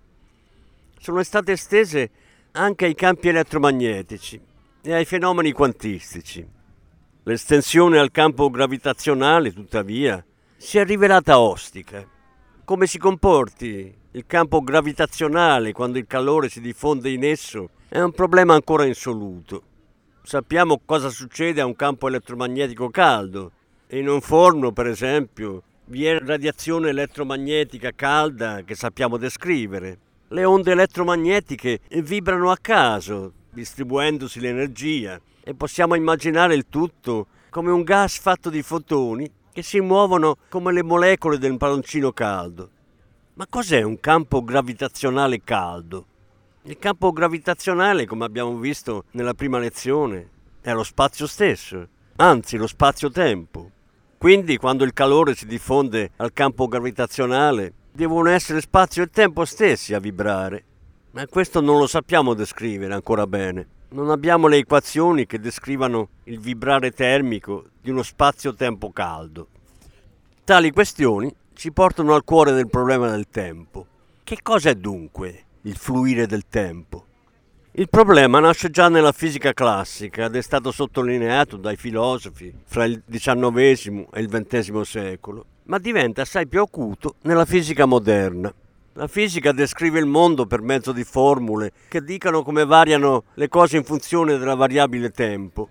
sono 1.01 1.21
state 1.25 1.53
estese 1.53 2.11
anche 2.53 2.85
ai 2.85 2.95
campi 2.95 3.29
elettromagnetici 3.29 4.41
e 4.83 4.93
ai 4.93 5.05
fenomeni 5.05 5.51
quantistici. 5.51 6.47
L'estensione 7.25 7.99
al 7.99 8.11
campo 8.11 8.50
gravitazionale, 8.50 9.52
tuttavia, 9.52 10.25
si 10.57 10.79
è 10.79 10.85
rivelata 10.85 11.38
ostica. 11.38 12.05
Come 12.64 12.87
si 12.87 12.99
comporti 12.99 13.95
il 14.11 14.25
campo 14.26 14.61
gravitazionale 14.61 15.73
quando 15.73 15.99
il 15.99 16.07
calore 16.09 16.49
si 16.49 16.61
diffonde 16.61 17.11
in 17.11 17.25
esso 17.25 17.71
è 17.88 18.00
un 18.00 18.11
problema 18.11 18.55
ancora 18.55 18.87
insoluto. 18.87 19.62
Sappiamo 20.25 20.81
cosa 20.85 21.11
succede 21.11 21.61
a 21.61 21.67
un 21.67 21.76
campo 21.76 22.09
elettromagnetico 22.09 22.91
caldo. 22.91 23.52
In 23.91 24.09
un 24.09 24.21
forno, 24.21 24.73
per 24.73 24.88
esempio, 24.88 25.62
vi 25.87 26.07
è 26.07 26.19
radiazione 26.19 26.88
elettromagnetica 26.88 27.93
calda 27.95 28.62
che 28.62 28.75
sappiamo 28.75 29.17
descrivere 29.17 29.99
le 30.33 30.45
onde 30.45 30.73
elettromagnetiche 30.73 31.81
vibrano 32.02 32.50
a 32.50 32.57
caso, 32.61 33.33
distribuendosi 33.50 34.41
l'energia, 34.41 35.21
e 35.43 35.55
possiamo 35.55 35.95
immaginare 35.95 36.55
il 36.55 36.67
tutto 36.69 37.27
come 37.51 37.71
un 37.71 37.83
gas 37.83 38.19
fatto 38.19 38.49
di 38.49 38.63
fotoni 38.63 39.31
che 39.53 39.63
si 39.63 39.81
muovono 39.81 40.37
come 40.49 40.73
le 40.73 40.83
molecole 40.83 41.39
del 41.39 41.57
palloncino 41.57 42.13
caldo. 42.13 42.71
Ma 43.35 43.47
cos'è 43.49 43.83
un 43.83 44.01
campo 44.01 44.43
gravitazionale 44.43 45.43
caldo? 45.43 46.07
Il 46.63 46.79
campo 46.79 47.13
gravitazionale, 47.13 48.07
come 48.07 48.25
abbiamo 48.25 48.57
visto 48.57 49.05
nella 49.13 49.35
prima 49.35 49.59
lezione, 49.59 50.29
è 50.61 50.73
lo 50.73 50.85
spazio 50.85 51.27
stesso, 51.27 51.89
anzi 52.17 52.57
lo 52.57 52.67
spazio-tempo. 52.67 53.71
Quindi 54.17 54.57
quando 54.57 54.85
il 54.85 54.93
calore 54.93 55.35
si 55.35 55.47
diffonde 55.47 56.13
al 56.17 56.33
campo 56.33 56.69
gravitazionale, 56.69 57.73
devono 57.91 58.29
essere 58.29 58.61
spazio 58.61 59.03
e 59.03 59.11
tempo 59.11 59.45
stessi 59.45 59.93
a 59.93 59.99
vibrare. 59.99 60.65
Ma 61.11 61.27
questo 61.27 61.61
non 61.61 61.79
lo 61.79 61.87
sappiamo 61.87 62.33
descrivere 62.33 62.95
ancora 62.95 63.27
bene. 63.27 63.67
Non 63.93 64.09
abbiamo 64.09 64.47
le 64.47 64.57
equazioni 64.57 65.27
che 65.27 65.39
descrivano 65.39 66.09
il 66.25 66.41
vibrare 66.41 66.93
termico 66.93 67.67
di 67.81 67.91
uno 67.91 68.03
spazio-tempo 68.03 68.91
caldo. 68.91 69.49
Tali 70.45 70.71
questioni 70.71 71.31
ci 71.53 71.73
portano 71.73 72.15
al 72.15 72.25
cuore 72.25 72.53
del 72.53 72.69
problema 72.69 73.11
del 73.11 73.29
tempo. 73.29 73.87
Che 74.25 74.39
cosa 74.43 74.71
è 74.71 74.75
dunque 74.75 75.45
il 75.63 75.77
fluire 75.77 76.27
del 76.27 76.45
tempo? 76.49 77.05
Il 77.73 77.91
problema 77.91 78.39
nasce 78.39 78.71
già 78.71 78.89
nella 78.89 79.13
fisica 79.13 79.53
classica 79.53 80.25
ed 80.25 80.37
è 80.37 80.43
stato 80.43 80.73
sottolineato 80.73 81.59
dai 81.59 81.77
filosofi 81.77 82.53
fra 82.65 82.85
il 82.85 83.03
XIX 83.07 84.07
e 84.11 84.21
il 84.21 84.29
XX 84.29 84.81
secolo 84.81 85.45
ma 85.65 85.79
diventa 85.79 86.23
assai 86.23 86.47
più 86.47 86.61
acuto 86.61 87.17
nella 87.23 87.45
fisica 87.45 87.85
moderna. 87.85 88.53
La 88.97 89.07
fisica 89.07 89.53
descrive 89.53 89.99
il 89.99 90.05
mondo 90.05 90.45
per 90.45 90.61
mezzo 90.61 90.93
di 90.93 91.03
formule 91.03 91.73
che 91.89 92.03
dicano 92.03 92.43
come 92.43 92.67
variano 92.67 93.25
le 93.35 93.49
cose 93.49 93.79
in 93.79 93.85
funzione 93.85 94.37
della 94.37 94.55
variabile 94.55 95.09
tempo. 95.09 95.67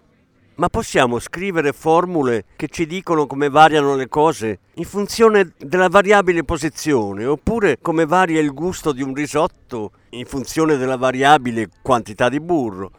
Ma 0.55 0.69
possiamo 0.69 1.19
scrivere 1.19 1.71
formule 1.71 2.45
che 2.55 2.67
ci 2.67 2.87
dicono 2.87 3.27
come 3.27 3.47
variano 3.49 3.93
le 3.93 4.07
cose 4.07 4.61
in 4.73 4.85
funzione 4.85 5.53
della 5.55 5.87
variabile 5.87 6.43
posizione, 6.43 7.23
oppure 7.25 7.77
come 7.79 8.07
varia 8.07 8.41
il 8.41 8.53
gusto 8.53 8.91
di 8.91 9.03
un 9.03 9.13
risotto 9.13 9.91
in 10.09 10.25
funzione 10.25 10.77
della 10.77 10.97
variabile 10.97 11.69
quantità 11.83 12.27
di 12.27 12.39
burro. 12.39 12.89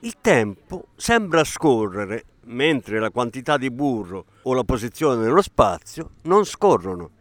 Il 0.00 0.16
tempo 0.20 0.88
sembra 0.96 1.42
scorrere 1.42 2.24
mentre 2.44 2.98
la 2.98 3.10
quantità 3.10 3.56
di 3.56 3.70
burro 3.70 4.26
o 4.42 4.52
la 4.52 4.64
posizione 4.64 5.22
nello 5.22 5.42
spazio 5.42 6.10
non 6.24 6.44
scorrono. 6.44 7.12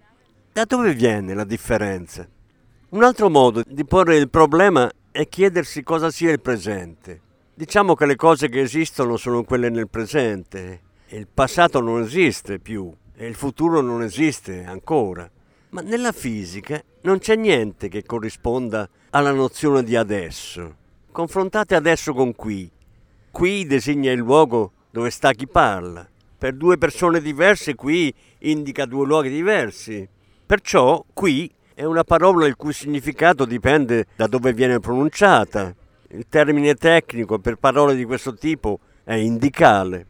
Da 0.51 0.65
dove 0.65 0.93
viene 0.93 1.33
la 1.33 1.45
differenza? 1.45 2.27
Un 2.91 3.03
altro 3.03 3.29
modo 3.29 3.61
di 3.67 3.85
porre 3.85 4.15
il 4.15 4.31
problema 4.31 4.91
è 5.11 5.27
chiedersi 5.27 5.83
cosa 5.83 6.09
sia 6.09 6.31
il 6.31 6.41
presente. 6.41 7.21
Diciamo 7.53 7.93
che 7.93 8.07
le 8.07 8.15
cose 8.15 8.49
che 8.49 8.61
esistono 8.61 9.15
sono 9.15 9.43
quelle 9.43 9.69
nel 9.69 9.87
presente. 9.87 10.81
Il 11.09 11.27
passato 11.31 11.81
non 11.81 12.01
esiste 12.01 12.57
più 12.57 12.91
e 13.15 13.27
il 13.27 13.35
futuro 13.35 13.81
non 13.81 14.01
esiste 14.01 14.63
ancora. 14.65 15.29
Ma 15.69 15.81
nella 15.81 16.11
fisica 16.11 16.81
non 17.01 17.19
c'è 17.19 17.35
niente 17.35 17.89
che 17.89 18.03
corrisponda 18.03 18.89
alla 19.11 19.33
nozione 19.33 19.83
di 19.83 19.95
adesso. 19.95 20.75
Confrontate 21.11 21.75
adesso 21.75 22.11
con 22.15 22.33
qui. 22.33 22.67
Qui 23.29 23.67
designa 23.67 24.11
il 24.11 24.17
luogo 24.17 24.71
dove 24.89 25.11
sta 25.11 25.31
chi 25.33 25.45
parla. 25.45 26.09
Per 26.39 26.55
due 26.55 26.79
persone 26.79 27.21
diverse 27.21 27.75
qui 27.75 28.11
indica 28.39 28.87
due 28.87 29.05
luoghi 29.05 29.29
diversi. 29.29 30.09
Perciò 30.43 31.05
qui 31.13 31.53
è 31.79 31.85
una 31.85 32.03
parola 32.03 32.45
il 32.45 32.57
cui 32.57 32.73
significato 32.73 33.45
dipende 33.45 34.07
da 34.17 34.27
dove 34.27 34.51
viene 34.51 34.81
pronunciata. 34.81 35.73
Il 36.09 36.25
termine 36.27 36.75
tecnico 36.75 37.39
per 37.39 37.55
parole 37.55 37.95
di 37.95 38.03
questo 38.03 38.33
tipo 38.33 38.81
è 39.05 39.13
indicale. 39.13 40.05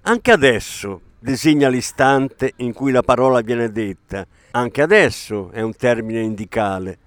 Anche 0.00 0.32
adesso 0.32 1.00
designa 1.20 1.68
l'istante 1.68 2.54
in 2.56 2.72
cui 2.72 2.90
la 2.90 3.02
parola 3.02 3.40
viene 3.40 3.70
detta. 3.70 4.26
Anche 4.50 4.82
adesso 4.82 5.52
è 5.52 5.60
un 5.60 5.76
termine 5.76 6.22
indicale. 6.22 6.98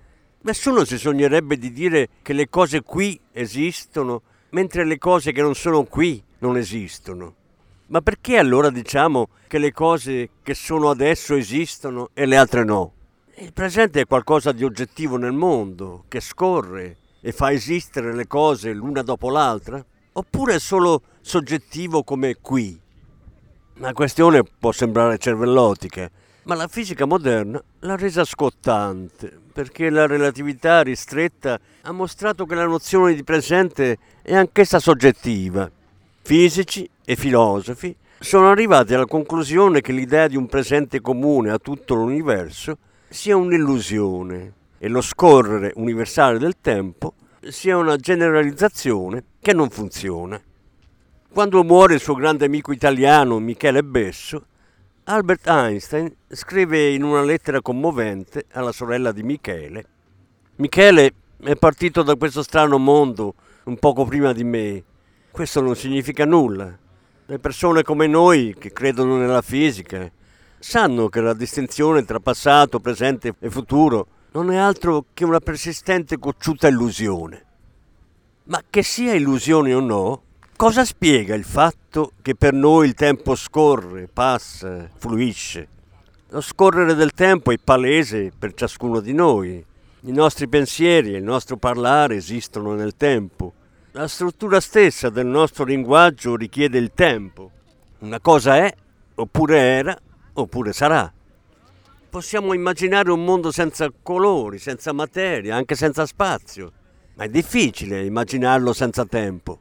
Nessuno 0.44 0.86
si 0.86 0.98
sognerebbe 0.98 1.58
di 1.58 1.74
dire 1.74 2.08
che 2.22 2.32
le 2.32 2.48
cose 2.48 2.84
qui 2.84 3.20
esistono, 3.34 4.22
mentre 4.52 4.86
le 4.86 4.98
cose 4.98 5.34
che 5.34 5.42
non 5.42 5.56
sono 5.56 5.84
qui 5.84 6.24
non 6.38 6.56
esistono. 6.56 7.34
Ma 7.88 8.00
perché 8.00 8.38
allora 8.38 8.70
diciamo 8.70 9.28
che 9.46 9.58
le 9.58 9.74
cose 9.74 10.30
che 10.42 10.54
sono 10.54 10.90
adesso 10.90 11.36
esistono 11.36 12.12
e 12.14 12.26
le 12.26 12.38
altre 12.38 12.64
no? 12.64 12.95
Il 13.38 13.52
presente 13.52 14.00
è 14.00 14.06
qualcosa 14.06 14.54
di 14.54 14.64
oggettivo 14.64 15.18
nel 15.18 15.34
mondo, 15.34 16.06
che 16.08 16.22
scorre 16.22 16.98
e 17.20 17.34
fa 17.34 17.52
esistere 17.52 18.14
le 18.14 18.28
cose 18.28 18.72
l'una 18.72 19.02
dopo 19.02 19.30
l'altra? 19.30 19.84
Oppure 20.14 20.56
è 20.56 20.60
solo 20.60 21.02
soggettivo 21.20 22.04
come 22.04 22.38
qui? 22.40 22.80
La 23.80 23.92
questione 23.92 24.42
può 24.44 24.72
sembrare 24.72 25.18
cervellotica, 25.18 26.10
ma 26.44 26.56
la 26.56 26.70
fisica 26.70 27.04
moderna 27.04 27.62
l'ha 27.80 27.98
resa 27.98 28.24
scottante, 28.24 29.38
perché 29.52 29.90
la 29.90 30.08
relatività 30.08 30.82
ristretta 30.82 31.60
ha 31.82 31.92
mostrato 31.92 32.46
che 32.46 32.56
la 32.56 32.66
nozione 32.66 33.16
di 33.16 33.24
presente 33.26 33.98
è 34.22 34.34
anch'essa 34.34 34.80
soggettiva 34.80 35.70
Fisici 36.22 36.90
e 37.04 37.16
filosofi 37.18 37.94
sono 38.18 38.50
arrivati 38.50 38.94
alla 38.94 39.06
conclusione 39.06 39.82
che 39.82 39.92
l'idea 39.92 40.28
di 40.28 40.38
un 40.38 40.48
presente 40.48 41.02
comune 41.02 41.52
a 41.52 41.60
tutto 41.60 41.96
l'universo 41.96 42.78
sia 43.10 43.36
un'illusione 43.36 44.54
e 44.78 44.88
lo 44.88 45.02
scorrere 45.02 45.72
universale 45.76 46.38
del 46.38 46.56
tempo 46.62 47.14
sia 47.48 47.78
una 47.78 47.98
generalizzazione 47.98 49.24
che 49.40 49.54
non 49.54 49.70
funziona. 49.70 50.42
Quando 51.32 51.64
muore 51.64 51.96
il 51.96 52.00
suo 52.00 52.16
grande 52.16 52.46
amico 52.46 52.72
italiano 52.72 53.40
Michele 53.40 53.84
Besso, 53.84 54.46
Albert 55.06 55.48
Einstein 55.48 56.14
scrive 56.28 56.90
in 56.90 57.04
una 57.04 57.22
lettera 57.22 57.62
commovente 57.62 58.46
alla 58.52 58.72
sorella 58.72 59.12
di 59.12 59.22
Michele 59.22 59.86
Michele 60.58 61.14
è 61.42 61.56
partito 61.56 62.02
da 62.02 62.16
questo 62.16 62.42
strano 62.42 62.78
mondo 62.78 63.36
un 63.66 63.78
poco 63.78 64.06
prima 64.06 64.32
di 64.32 64.46
me 64.46 64.84
questo 65.36 65.60
non 65.60 65.76
significa 65.76 66.24
nulla. 66.24 66.74
Le 67.26 67.40
persone 67.40 67.84
come 67.84 68.08
noi, 68.08 68.56
che 68.58 68.72
credono 68.72 69.18
nella 69.18 69.42
fisica, 69.42 70.10
sanno 70.68 71.10
che 71.10 71.22
la 71.22 71.36
distinzione 71.36 72.04
tra 72.06 72.20
passato, 72.20 72.80
presente 72.80 73.36
e 73.40 73.52
futuro 73.52 74.08
non 74.32 74.52
è 74.52 74.58
altro 74.58 75.06
che 75.14 75.24
una 75.24 75.40
persistente 75.40 76.18
cocciuta 76.18 76.68
illusione. 76.68 77.46
Ma 78.46 78.64
che 78.68 78.82
sia 78.82 79.14
illusione 79.14 79.76
o 79.76 79.80
no, 79.80 80.22
Cosa 80.58 80.86
spiega 80.86 81.36
il 81.36 81.44
fatto 81.44 82.14
che 82.22 82.34
per 82.34 82.54
noi 82.54 82.88
il 82.88 82.94
tempo 82.94 83.36
scorre, 83.36 84.08
passa, 84.08 84.90
fluisce? 84.96 85.68
Lo 86.30 86.40
scorrere 86.40 86.96
del 86.96 87.12
tempo 87.12 87.52
è 87.52 87.58
palese 87.62 88.32
per 88.38 88.54
ciascuno 88.54 89.02
di 89.02 89.12
noi. 89.12 89.64
I 90.02 90.12
nostri 90.14 90.48
pensieri 90.48 91.14
e 91.14 91.18
il 91.18 91.24
nostro 91.24 91.58
parlare 91.58 92.16
esistono 92.16 92.74
nel 92.74 92.96
tempo. 92.96 93.52
La 93.92 94.08
struttura 94.08 94.62
stessa 94.62 95.10
del 95.10 95.26
nostro 95.26 95.66
linguaggio 95.66 96.38
richiede 96.38 96.78
il 96.78 96.92
tempo. 96.96 97.52
Una 98.00 98.22
cosa 98.22 98.56
è, 98.56 98.74
oppure 99.16 99.60
era, 99.60 100.00
oppure 100.36 100.74
sarà. 100.74 101.12
Possiamo 102.10 102.54
immaginare 102.54 103.12
un 103.12 103.24
mondo 103.24 103.52
senza 103.52 103.92
colori, 104.02 104.58
senza 104.58 104.94
materia, 104.94 105.56
anche 105.56 105.76
senza 105.76 106.06
spazio, 106.06 106.72
ma 107.16 107.26
è 107.26 107.30
difficile 107.30 108.06
immaginarlo 108.06 108.72
senza 108.72 109.06
tempo. 109.06 109.60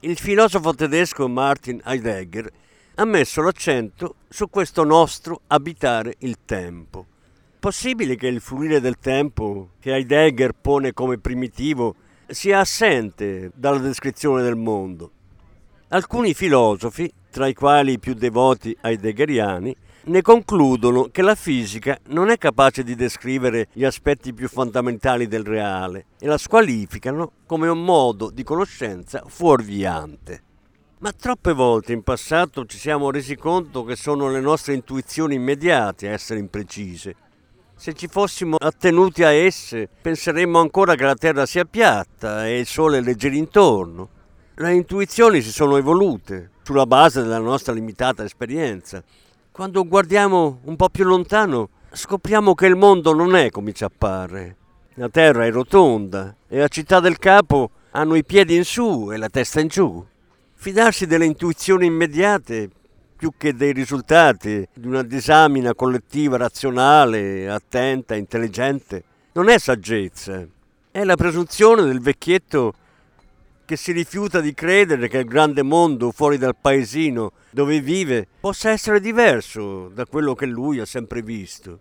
Il 0.00 0.18
filosofo 0.18 0.74
tedesco 0.74 1.28
Martin 1.28 1.80
Heidegger 1.84 2.50
ha 2.96 3.04
messo 3.04 3.42
l'accento 3.42 4.16
su 4.28 4.48
questo 4.50 4.84
nostro 4.84 5.42
abitare 5.46 6.16
il 6.18 6.38
tempo. 6.44 7.06
Possibile 7.58 8.16
che 8.16 8.26
il 8.26 8.40
fluire 8.40 8.80
del 8.80 8.98
tempo, 8.98 9.70
che 9.80 9.94
Heidegger 9.94 10.52
pone 10.52 10.92
come 10.92 11.18
primitivo, 11.18 11.94
sia 12.26 12.60
assente 12.60 13.50
dalla 13.54 13.78
descrizione 13.78 14.42
del 14.42 14.56
mondo? 14.56 15.10
Alcuni 15.88 16.34
filosofi, 16.34 17.10
tra 17.30 17.46
i 17.46 17.54
quali 17.54 17.92
i 17.92 17.98
più 17.98 18.14
devoti 18.14 18.76
heideggeriani, 18.80 19.74
ne 20.06 20.20
concludono 20.20 21.08
che 21.10 21.22
la 21.22 21.34
fisica 21.34 21.98
non 22.08 22.28
è 22.28 22.36
capace 22.36 22.82
di 22.82 22.94
descrivere 22.94 23.68
gli 23.72 23.84
aspetti 23.84 24.34
più 24.34 24.48
fondamentali 24.48 25.26
del 25.26 25.44
reale 25.44 26.06
e 26.18 26.26
la 26.26 26.36
squalificano 26.36 27.32
come 27.46 27.68
un 27.68 27.82
modo 27.82 28.30
di 28.30 28.42
conoscenza 28.42 29.22
fuorviante. 29.26 30.42
Ma 30.98 31.12
troppe 31.12 31.52
volte 31.52 31.92
in 31.92 32.02
passato 32.02 32.66
ci 32.66 32.78
siamo 32.78 33.10
resi 33.10 33.36
conto 33.36 33.84
che 33.84 33.96
sono 33.96 34.30
le 34.30 34.40
nostre 34.40 34.74
intuizioni 34.74 35.34
immediate 35.34 36.08
a 36.08 36.12
essere 36.12 36.40
imprecise. 36.40 37.16
Se 37.76 37.92
ci 37.94 38.06
fossimo 38.06 38.56
attenuti 38.58 39.22
a 39.22 39.30
esse, 39.30 39.88
penseremmo 40.00 40.58
ancora 40.60 40.94
che 40.94 41.04
la 41.04 41.14
Terra 41.14 41.44
sia 41.44 41.64
piatta 41.64 42.46
e 42.46 42.58
il 42.58 42.66
Sole 42.66 43.00
leggeri 43.00 43.36
intorno. 43.36 44.08
Le 44.54 44.72
intuizioni 44.72 45.40
si 45.40 45.50
sono 45.50 45.76
evolute 45.76 46.52
sulla 46.62 46.86
base 46.86 47.20
della 47.22 47.38
nostra 47.38 47.72
limitata 47.72 48.22
esperienza 48.22 49.02
quando 49.54 49.86
guardiamo 49.86 50.58
un 50.64 50.74
po' 50.74 50.88
più 50.88 51.04
lontano, 51.04 51.68
scopriamo 51.92 52.56
che 52.56 52.66
il 52.66 52.74
mondo 52.74 53.14
non 53.14 53.36
è 53.36 53.50
come 53.50 53.72
ci 53.72 53.84
appare. 53.84 54.56
La 54.94 55.08
terra 55.08 55.46
è 55.46 55.52
rotonda 55.52 56.34
e 56.48 56.60
a 56.60 56.66
Città 56.66 56.98
del 56.98 57.18
Capo 57.18 57.70
hanno 57.92 58.16
i 58.16 58.24
piedi 58.24 58.56
in 58.56 58.64
su 58.64 59.12
e 59.12 59.16
la 59.16 59.28
testa 59.28 59.60
in 59.60 59.68
giù. 59.68 60.04
Fidarsi 60.54 61.06
delle 61.06 61.26
intuizioni 61.26 61.86
immediate 61.86 62.68
più 63.16 63.30
che 63.38 63.54
dei 63.54 63.72
risultati 63.72 64.66
di 64.74 64.88
una 64.88 65.04
disamina 65.04 65.72
collettiva 65.72 66.36
razionale, 66.36 67.48
attenta, 67.48 68.16
intelligente, 68.16 69.04
non 69.34 69.48
è 69.48 69.56
saggezza. 69.60 70.44
È 70.90 71.04
la 71.04 71.14
presunzione 71.14 71.84
del 71.84 72.00
vecchietto 72.00 72.72
che 73.64 73.76
si 73.76 73.92
rifiuta 73.92 74.40
di 74.40 74.54
credere 74.54 75.08
che 75.08 75.18
il 75.18 75.24
grande 75.24 75.62
mondo 75.62 76.10
fuori 76.10 76.38
dal 76.38 76.56
paesino 76.60 77.32
dove 77.50 77.80
vive 77.80 78.26
possa 78.40 78.70
essere 78.70 79.00
diverso 79.00 79.88
da 79.88 80.04
quello 80.06 80.34
che 80.34 80.46
lui 80.46 80.80
ha 80.80 80.86
sempre 80.86 81.22
visto. 81.22 81.78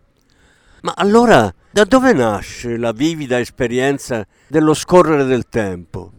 Ma 0.81 0.93
allora 0.95 1.53
da 1.71 1.85
dove 1.85 2.13
nasce 2.13 2.77
la 2.77 2.91
vivida 2.91 3.39
esperienza 3.39 4.25
dello 4.47 4.73
scorrere 4.73 5.23
del 5.23 5.47
tempo? 5.49 6.11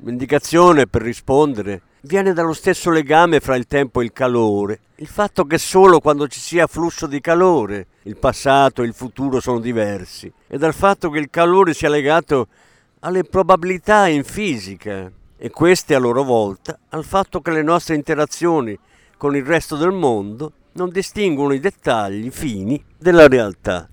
L'indicazione 0.00 0.86
per 0.86 1.02
rispondere 1.02 1.82
viene 2.02 2.32
dallo 2.32 2.52
stesso 2.52 2.90
legame 2.90 3.40
fra 3.40 3.56
il 3.56 3.66
tempo 3.66 4.00
e 4.00 4.04
il 4.04 4.12
calore, 4.12 4.80
il 4.96 5.06
fatto 5.06 5.44
che 5.44 5.58
solo 5.58 6.00
quando 6.00 6.26
ci 6.26 6.40
sia 6.40 6.66
flusso 6.66 7.06
di 7.06 7.20
calore 7.20 7.86
il 8.02 8.16
passato 8.16 8.82
e 8.82 8.86
il 8.86 8.94
futuro 8.94 9.40
sono 9.40 9.60
diversi, 9.60 10.30
e 10.48 10.58
dal 10.58 10.74
fatto 10.74 11.08
che 11.10 11.18
il 11.18 11.30
calore 11.30 11.74
sia 11.74 11.88
legato 11.88 12.48
alle 13.04 13.24
probabilità 13.24 14.06
in 14.06 14.22
fisica 14.22 15.10
e 15.36 15.50
queste 15.50 15.94
a 15.94 15.98
loro 15.98 16.22
volta 16.22 16.78
al 16.90 17.04
fatto 17.04 17.40
che 17.40 17.50
le 17.50 17.62
nostre 17.62 17.96
interazioni 17.96 18.78
con 19.16 19.34
il 19.34 19.44
resto 19.44 19.76
del 19.76 19.90
mondo 19.90 20.52
non 20.74 20.88
distinguono 20.90 21.52
i 21.52 21.58
dettagli 21.58 22.30
fini 22.30 22.82
della 22.96 23.26
realtà. 23.26 23.88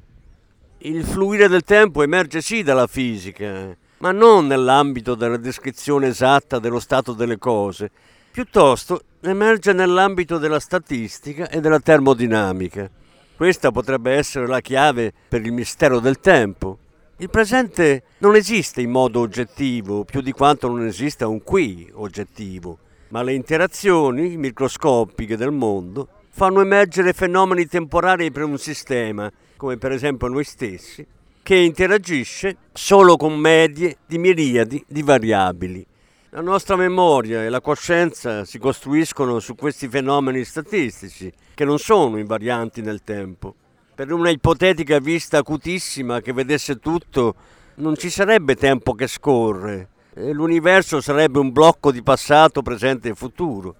Il 0.79 1.03
fluire 1.03 1.47
del 1.47 1.63
tempo 1.63 2.03
emerge 2.03 2.41
sì 2.41 2.61
dalla 2.61 2.85
fisica, 2.85 3.75
ma 3.97 4.11
non 4.11 4.45
nell'ambito 4.45 5.15
della 5.15 5.37
descrizione 5.37 6.07
esatta 6.07 6.59
dello 6.59 6.79
stato 6.79 7.13
delle 7.13 7.39
cose, 7.39 7.89
piuttosto 8.31 9.01
emerge 9.21 9.73
nell'ambito 9.73 10.37
della 10.37 10.59
statistica 10.59 11.49
e 11.49 11.59
della 11.59 11.79
termodinamica. 11.79 12.89
Questa 13.35 13.71
potrebbe 13.71 14.13
essere 14.13 14.45
la 14.45 14.61
chiave 14.61 15.11
per 15.27 15.43
il 15.43 15.51
mistero 15.51 15.99
del 15.99 16.19
tempo, 16.19 16.77
il 17.21 17.29
presente 17.29 18.03
non 18.19 18.35
esiste 18.35 18.79
in 18.79 18.91
modo 18.91 19.19
oggettivo, 19.19 20.05
più 20.05 20.21
di 20.21 20.31
quanto 20.31 20.69
non 20.69 20.85
esista 20.85 21.27
un 21.27 21.43
qui 21.43 21.89
oggettivo, 21.95 22.77
ma 23.09 23.23
le 23.23 23.33
interazioni 23.33 24.37
microscopiche 24.37 25.35
del 25.35 25.51
mondo 25.51 26.07
fanno 26.29 26.61
emergere 26.61 27.11
fenomeni 27.11 27.65
temporali 27.67 28.31
per 28.31 28.43
un 28.43 28.57
sistema, 28.57 29.29
come 29.57 29.77
per 29.77 29.91
esempio 29.91 30.29
noi 30.29 30.45
stessi, 30.45 31.05
che 31.43 31.55
interagisce 31.55 32.55
solo 32.71 33.17
con 33.17 33.37
medie 33.37 33.97
di 34.05 34.17
miriadi 34.17 34.81
di 34.87 35.03
variabili. 35.03 35.85
La 36.29 36.41
nostra 36.41 36.77
memoria 36.77 37.43
e 37.43 37.49
la 37.49 37.59
coscienza 37.59 38.45
si 38.45 38.59
costruiscono 38.59 39.39
su 39.39 39.55
questi 39.55 39.89
fenomeni 39.89 40.45
statistici, 40.45 41.29
che 41.53 41.65
non 41.65 41.79
sono 41.79 42.17
invarianti 42.17 42.81
nel 42.81 43.03
tempo. 43.03 43.55
Per 43.99 44.13
una 44.13 44.29
ipotetica 44.29 44.97
vista 44.99 45.39
acutissima 45.39 46.21
che 46.21 46.31
vedesse 46.31 46.79
tutto, 46.79 47.35
non 47.79 47.97
ci 47.97 48.09
sarebbe 48.09 48.55
tempo 48.55 48.93
che 48.93 49.07
scorre 49.07 49.89
e 50.13 50.31
l'universo 50.31 51.01
sarebbe 51.01 51.37
un 51.37 51.51
blocco 51.51 51.91
di 51.91 52.01
passato, 52.01 52.61
presente 52.61 53.09
e 53.09 53.13
futuro. 53.13 53.75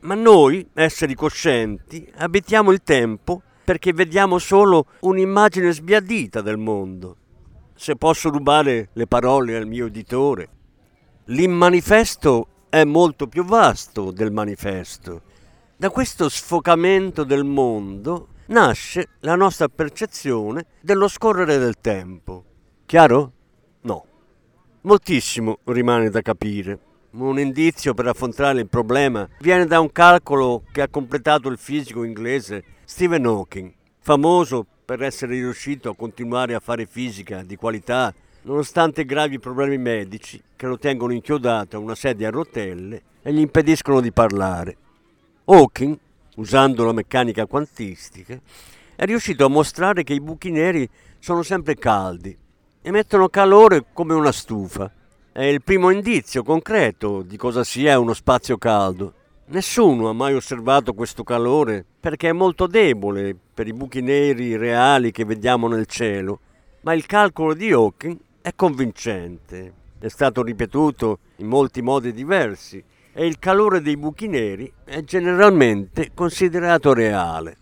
Ma 0.00 0.16
noi, 0.16 0.68
esseri 0.74 1.14
coscienti, 1.14 2.12
abitiamo 2.16 2.72
il 2.72 2.82
tempo 2.82 3.40
perché 3.62 3.92
vediamo 3.92 4.38
solo 4.38 4.86
un'immagine 5.02 5.70
sbiadita 5.70 6.40
del 6.40 6.58
mondo. 6.58 7.16
Se 7.76 7.94
posso 7.94 8.30
rubare 8.30 8.88
le 8.94 9.06
parole 9.06 9.54
al 9.54 9.68
mio 9.68 9.86
editore, 9.86 10.48
l'immanifesto 11.26 12.48
è 12.68 12.82
molto 12.82 13.28
più 13.28 13.44
vasto 13.44 14.10
del 14.10 14.32
manifesto. 14.32 15.22
Da 15.76 15.88
questo 15.90 16.28
sfocamento 16.28 17.22
del 17.22 17.44
mondo 17.44 18.26
nasce 18.52 19.08
la 19.20 19.34
nostra 19.34 19.68
percezione 19.68 20.66
dello 20.80 21.08
scorrere 21.08 21.58
del 21.58 21.80
tempo. 21.80 22.44
Chiaro? 22.86 23.32
No. 23.80 24.04
Moltissimo 24.82 25.58
rimane 25.64 26.10
da 26.10 26.20
capire. 26.20 26.78
Un 27.12 27.38
indizio 27.38 27.94
per 27.94 28.06
affrontare 28.06 28.60
il 28.60 28.68
problema 28.68 29.28
viene 29.40 29.66
da 29.66 29.80
un 29.80 29.90
calcolo 29.90 30.62
che 30.70 30.82
ha 30.82 30.88
completato 30.88 31.48
il 31.48 31.58
fisico 31.58 32.04
inglese 32.04 32.64
Stephen 32.84 33.26
Hawking, 33.26 33.72
famoso 33.98 34.64
per 34.84 35.02
essere 35.02 35.32
riuscito 35.32 35.90
a 35.90 35.96
continuare 35.96 36.54
a 36.54 36.60
fare 36.60 36.86
fisica 36.86 37.42
di 37.42 37.56
qualità 37.56 38.14
nonostante 38.42 39.04
gravi 39.04 39.38
problemi 39.38 39.78
medici 39.78 40.42
che 40.56 40.66
lo 40.66 40.78
tengono 40.78 41.12
inchiodato 41.12 41.76
a 41.76 41.80
una 41.80 41.94
sedia 41.94 42.28
a 42.28 42.30
rotelle 42.30 43.02
e 43.22 43.32
gli 43.32 43.40
impediscono 43.40 44.00
di 44.00 44.12
parlare. 44.12 44.76
Hawking 45.44 45.98
usando 46.36 46.84
la 46.84 46.92
meccanica 46.92 47.46
quantistica, 47.46 48.38
è 48.94 49.04
riuscito 49.04 49.44
a 49.44 49.48
mostrare 49.48 50.02
che 50.02 50.14
i 50.14 50.20
buchi 50.20 50.50
neri 50.50 50.88
sono 51.18 51.42
sempre 51.42 51.76
caldi, 51.76 52.36
emettono 52.82 53.28
calore 53.28 53.84
come 53.92 54.14
una 54.14 54.32
stufa. 54.32 54.90
È 55.32 55.42
il 55.42 55.62
primo 55.62 55.90
indizio 55.90 56.42
concreto 56.42 57.22
di 57.22 57.36
cosa 57.36 57.64
sia 57.64 57.98
uno 57.98 58.12
spazio 58.12 58.58
caldo. 58.58 59.14
Nessuno 59.46 60.08
ha 60.08 60.12
mai 60.12 60.34
osservato 60.34 60.92
questo 60.92 61.24
calore 61.24 61.84
perché 62.00 62.28
è 62.28 62.32
molto 62.32 62.66
debole 62.66 63.34
per 63.54 63.66
i 63.66 63.72
buchi 63.72 64.00
neri 64.00 64.56
reali 64.56 65.10
che 65.10 65.24
vediamo 65.24 65.68
nel 65.68 65.86
cielo, 65.86 66.40
ma 66.82 66.92
il 66.92 67.06
calcolo 67.06 67.54
di 67.54 67.72
Hawking 67.72 68.18
è 68.42 68.52
convincente. 68.54 69.72
È 69.98 70.08
stato 70.08 70.42
ripetuto 70.42 71.20
in 71.36 71.46
molti 71.46 71.80
modi 71.80 72.12
diversi 72.12 72.82
e 73.14 73.26
il 73.26 73.38
calore 73.38 73.82
dei 73.82 73.96
buchi 73.96 74.26
neri 74.26 74.72
è 74.84 75.02
generalmente 75.02 76.10
considerato 76.14 76.94
reale. 76.94 77.56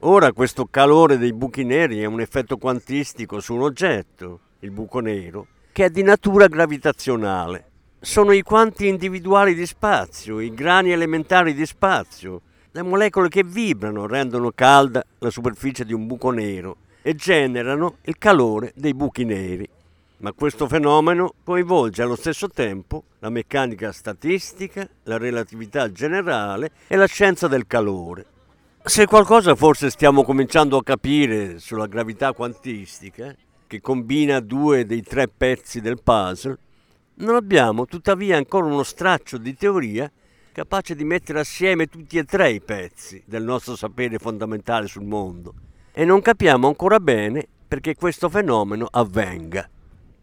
Ora 0.00 0.32
questo 0.32 0.66
calore 0.70 1.18
dei 1.18 1.34
buchi 1.34 1.64
neri 1.64 2.00
è 2.00 2.06
un 2.06 2.20
effetto 2.20 2.56
quantistico 2.56 3.40
su 3.40 3.54
un 3.54 3.62
oggetto, 3.62 4.40
il 4.60 4.70
buco 4.70 5.00
nero, 5.00 5.46
che 5.72 5.86
è 5.86 5.90
di 5.90 6.02
natura 6.02 6.46
gravitazionale. 6.46 7.66
Sono 8.00 8.32
i 8.32 8.40
quanti 8.40 8.88
individuali 8.88 9.54
di 9.54 9.66
spazio, 9.66 10.40
i 10.40 10.54
grani 10.54 10.92
elementari 10.92 11.52
di 11.52 11.66
spazio, 11.66 12.40
le 12.70 12.82
molecole 12.82 13.28
che 13.28 13.44
vibrano 13.44 14.06
rendono 14.06 14.52
calda 14.54 15.04
la 15.18 15.28
superficie 15.28 15.84
di 15.84 15.92
un 15.92 16.06
buco 16.06 16.30
nero 16.30 16.76
e 17.02 17.14
generano 17.14 17.96
il 18.04 18.16
calore 18.16 18.72
dei 18.74 18.94
buchi 18.94 19.24
neri. 19.24 19.68
Ma 20.20 20.32
questo 20.32 20.68
fenomeno 20.68 21.34
coinvolge 21.42 22.02
allo 22.02 22.16
stesso 22.16 22.48
tempo 22.48 23.04
la 23.20 23.30
meccanica 23.30 23.92
statistica, 23.92 24.88
la 25.04 25.18
relatività 25.18 25.90
generale 25.90 26.70
e 26.86 26.96
la 26.96 27.06
scienza 27.06 27.48
del 27.48 27.66
calore. 27.66 28.26
Se 28.82 29.06
qualcosa 29.06 29.54
forse 29.54 29.90
stiamo 29.90 30.22
cominciando 30.22 30.76
a 30.76 30.82
capire 30.82 31.58
sulla 31.58 31.86
gravità 31.86 32.32
quantistica, 32.32 33.34
che 33.66 33.80
combina 33.80 34.40
due 34.40 34.84
dei 34.84 35.02
tre 35.02 35.28
pezzi 35.28 35.80
del 35.80 36.02
puzzle, 36.02 36.58
non 37.16 37.34
abbiamo 37.34 37.86
tuttavia 37.86 38.36
ancora 38.36 38.66
uno 38.66 38.82
straccio 38.82 39.38
di 39.38 39.54
teoria 39.54 40.10
capace 40.52 40.94
di 40.94 41.04
mettere 41.04 41.40
assieme 41.40 41.86
tutti 41.86 42.18
e 42.18 42.24
tre 42.24 42.50
i 42.50 42.60
pezzi 42.60 43.22
del 43.26 43.44
nostro 43.44 43.76
sapere 43.76 44.18
fondamentale 44.18 44.86
sul 44.86 45.04
mondo 45.04 45.54
e 45.92 46.04
non 46.04 46.20
capiamo 46.20 46.66
ancora 46.66 46.98
bene 46.98 47.46
perché 47.68 47.94
questo 47.94 48.28
fenomeno 48.28 48.88
avvenga. 48.90 49.68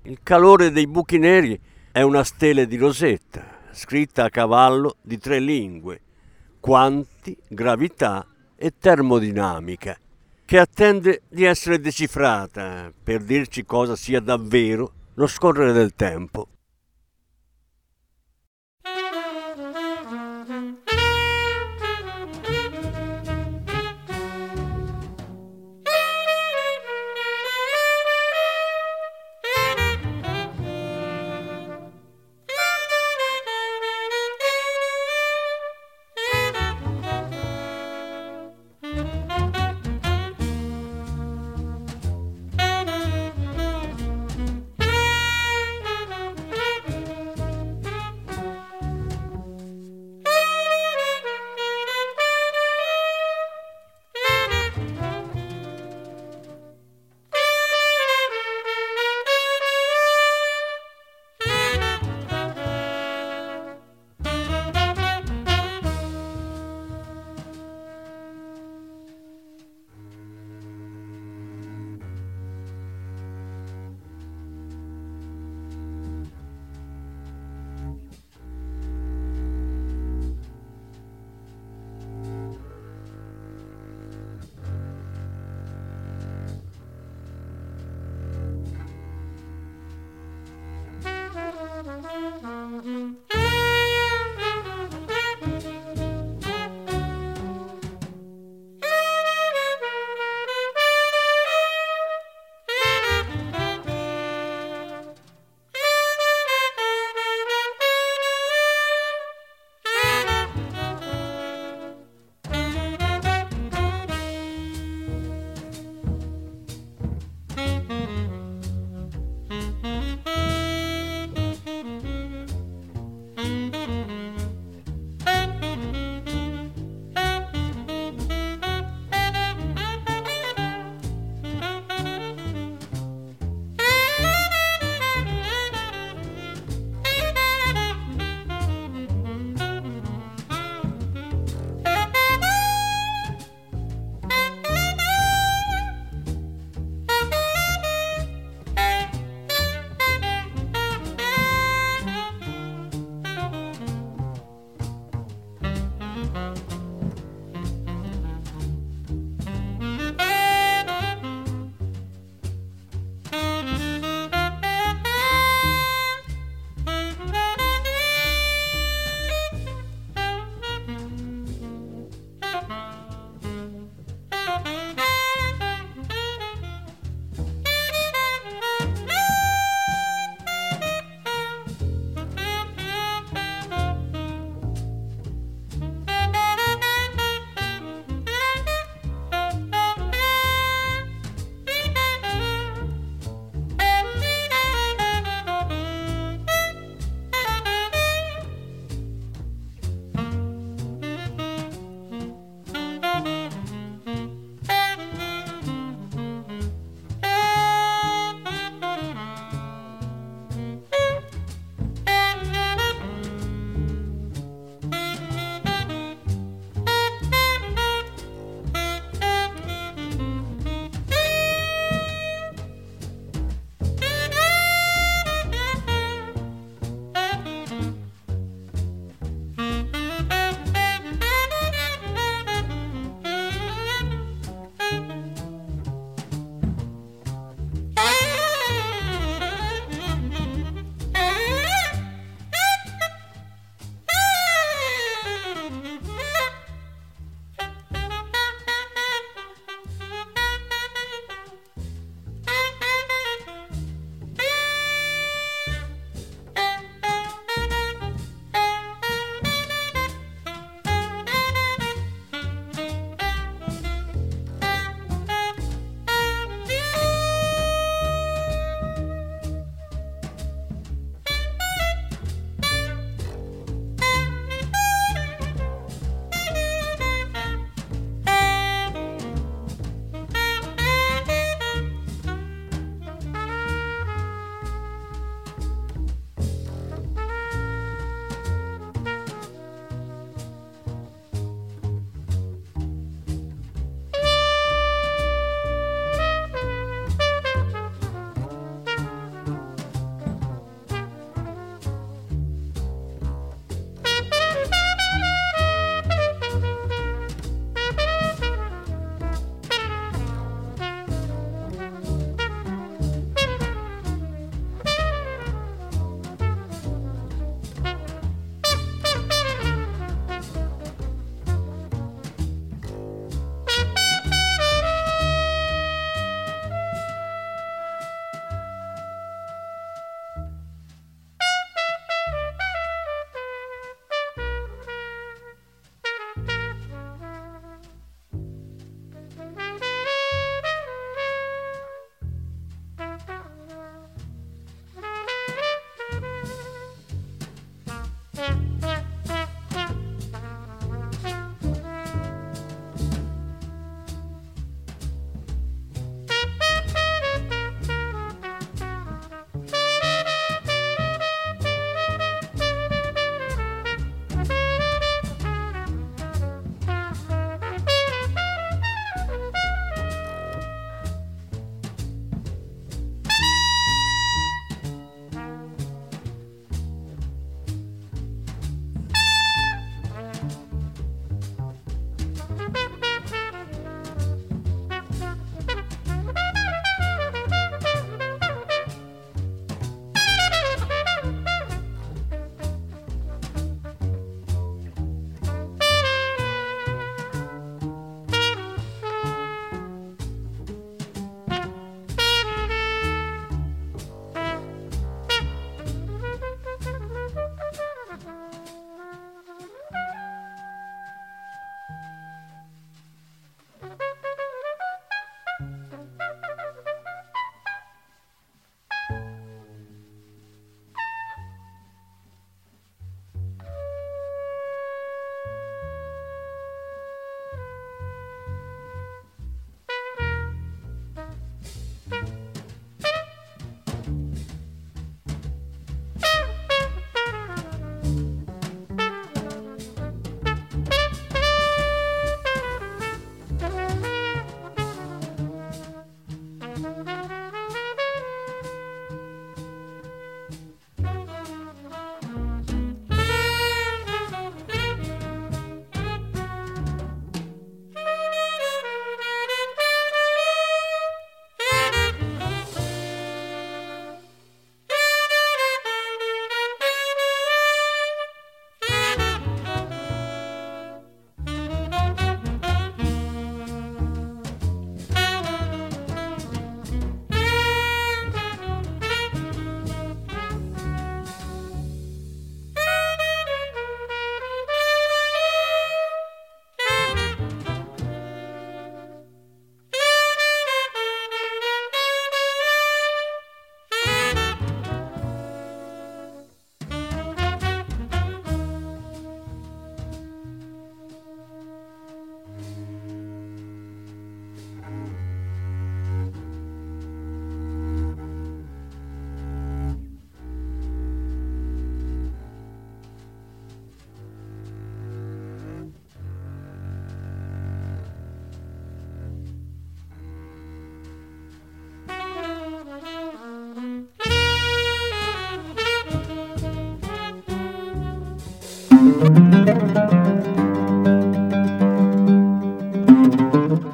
Il 0.07 0.19
calore 0.23 0.71
dei 0.71 0.87
buchi 0.87 1.17
neri 1.17 1.59
è 1.91 2.01
una 2.01 2.23
stele 2.23 2.65
di 2.65 2.77
rosetta, 2.77 3.43
scritta 3.71 4.23
a 4.23 4.29
cavallo 4.29 4.95
di 5.01 5.17
tre 5.17 5.37
lingue, 5.37 5.99
quanti, 6.61 7.35
gravità 7.49 8.25
e 8.55 8.71
termodinamica, 8.79 9.97
che 10.45 10.59
attende 10.59 11.23
di 11.27 11.43
essere 11.43 11.81
decifrata 11.81 12.89
per 13.03 13.21
dirci 13.21 13.65
cosa 13.65 13.97
sia 13.97 14.21
davvero 14.21 14.93
lo 15.15 15.27
scorrere 15.27 15.73
del 15.73 15.93
tempo. 15.93 16.47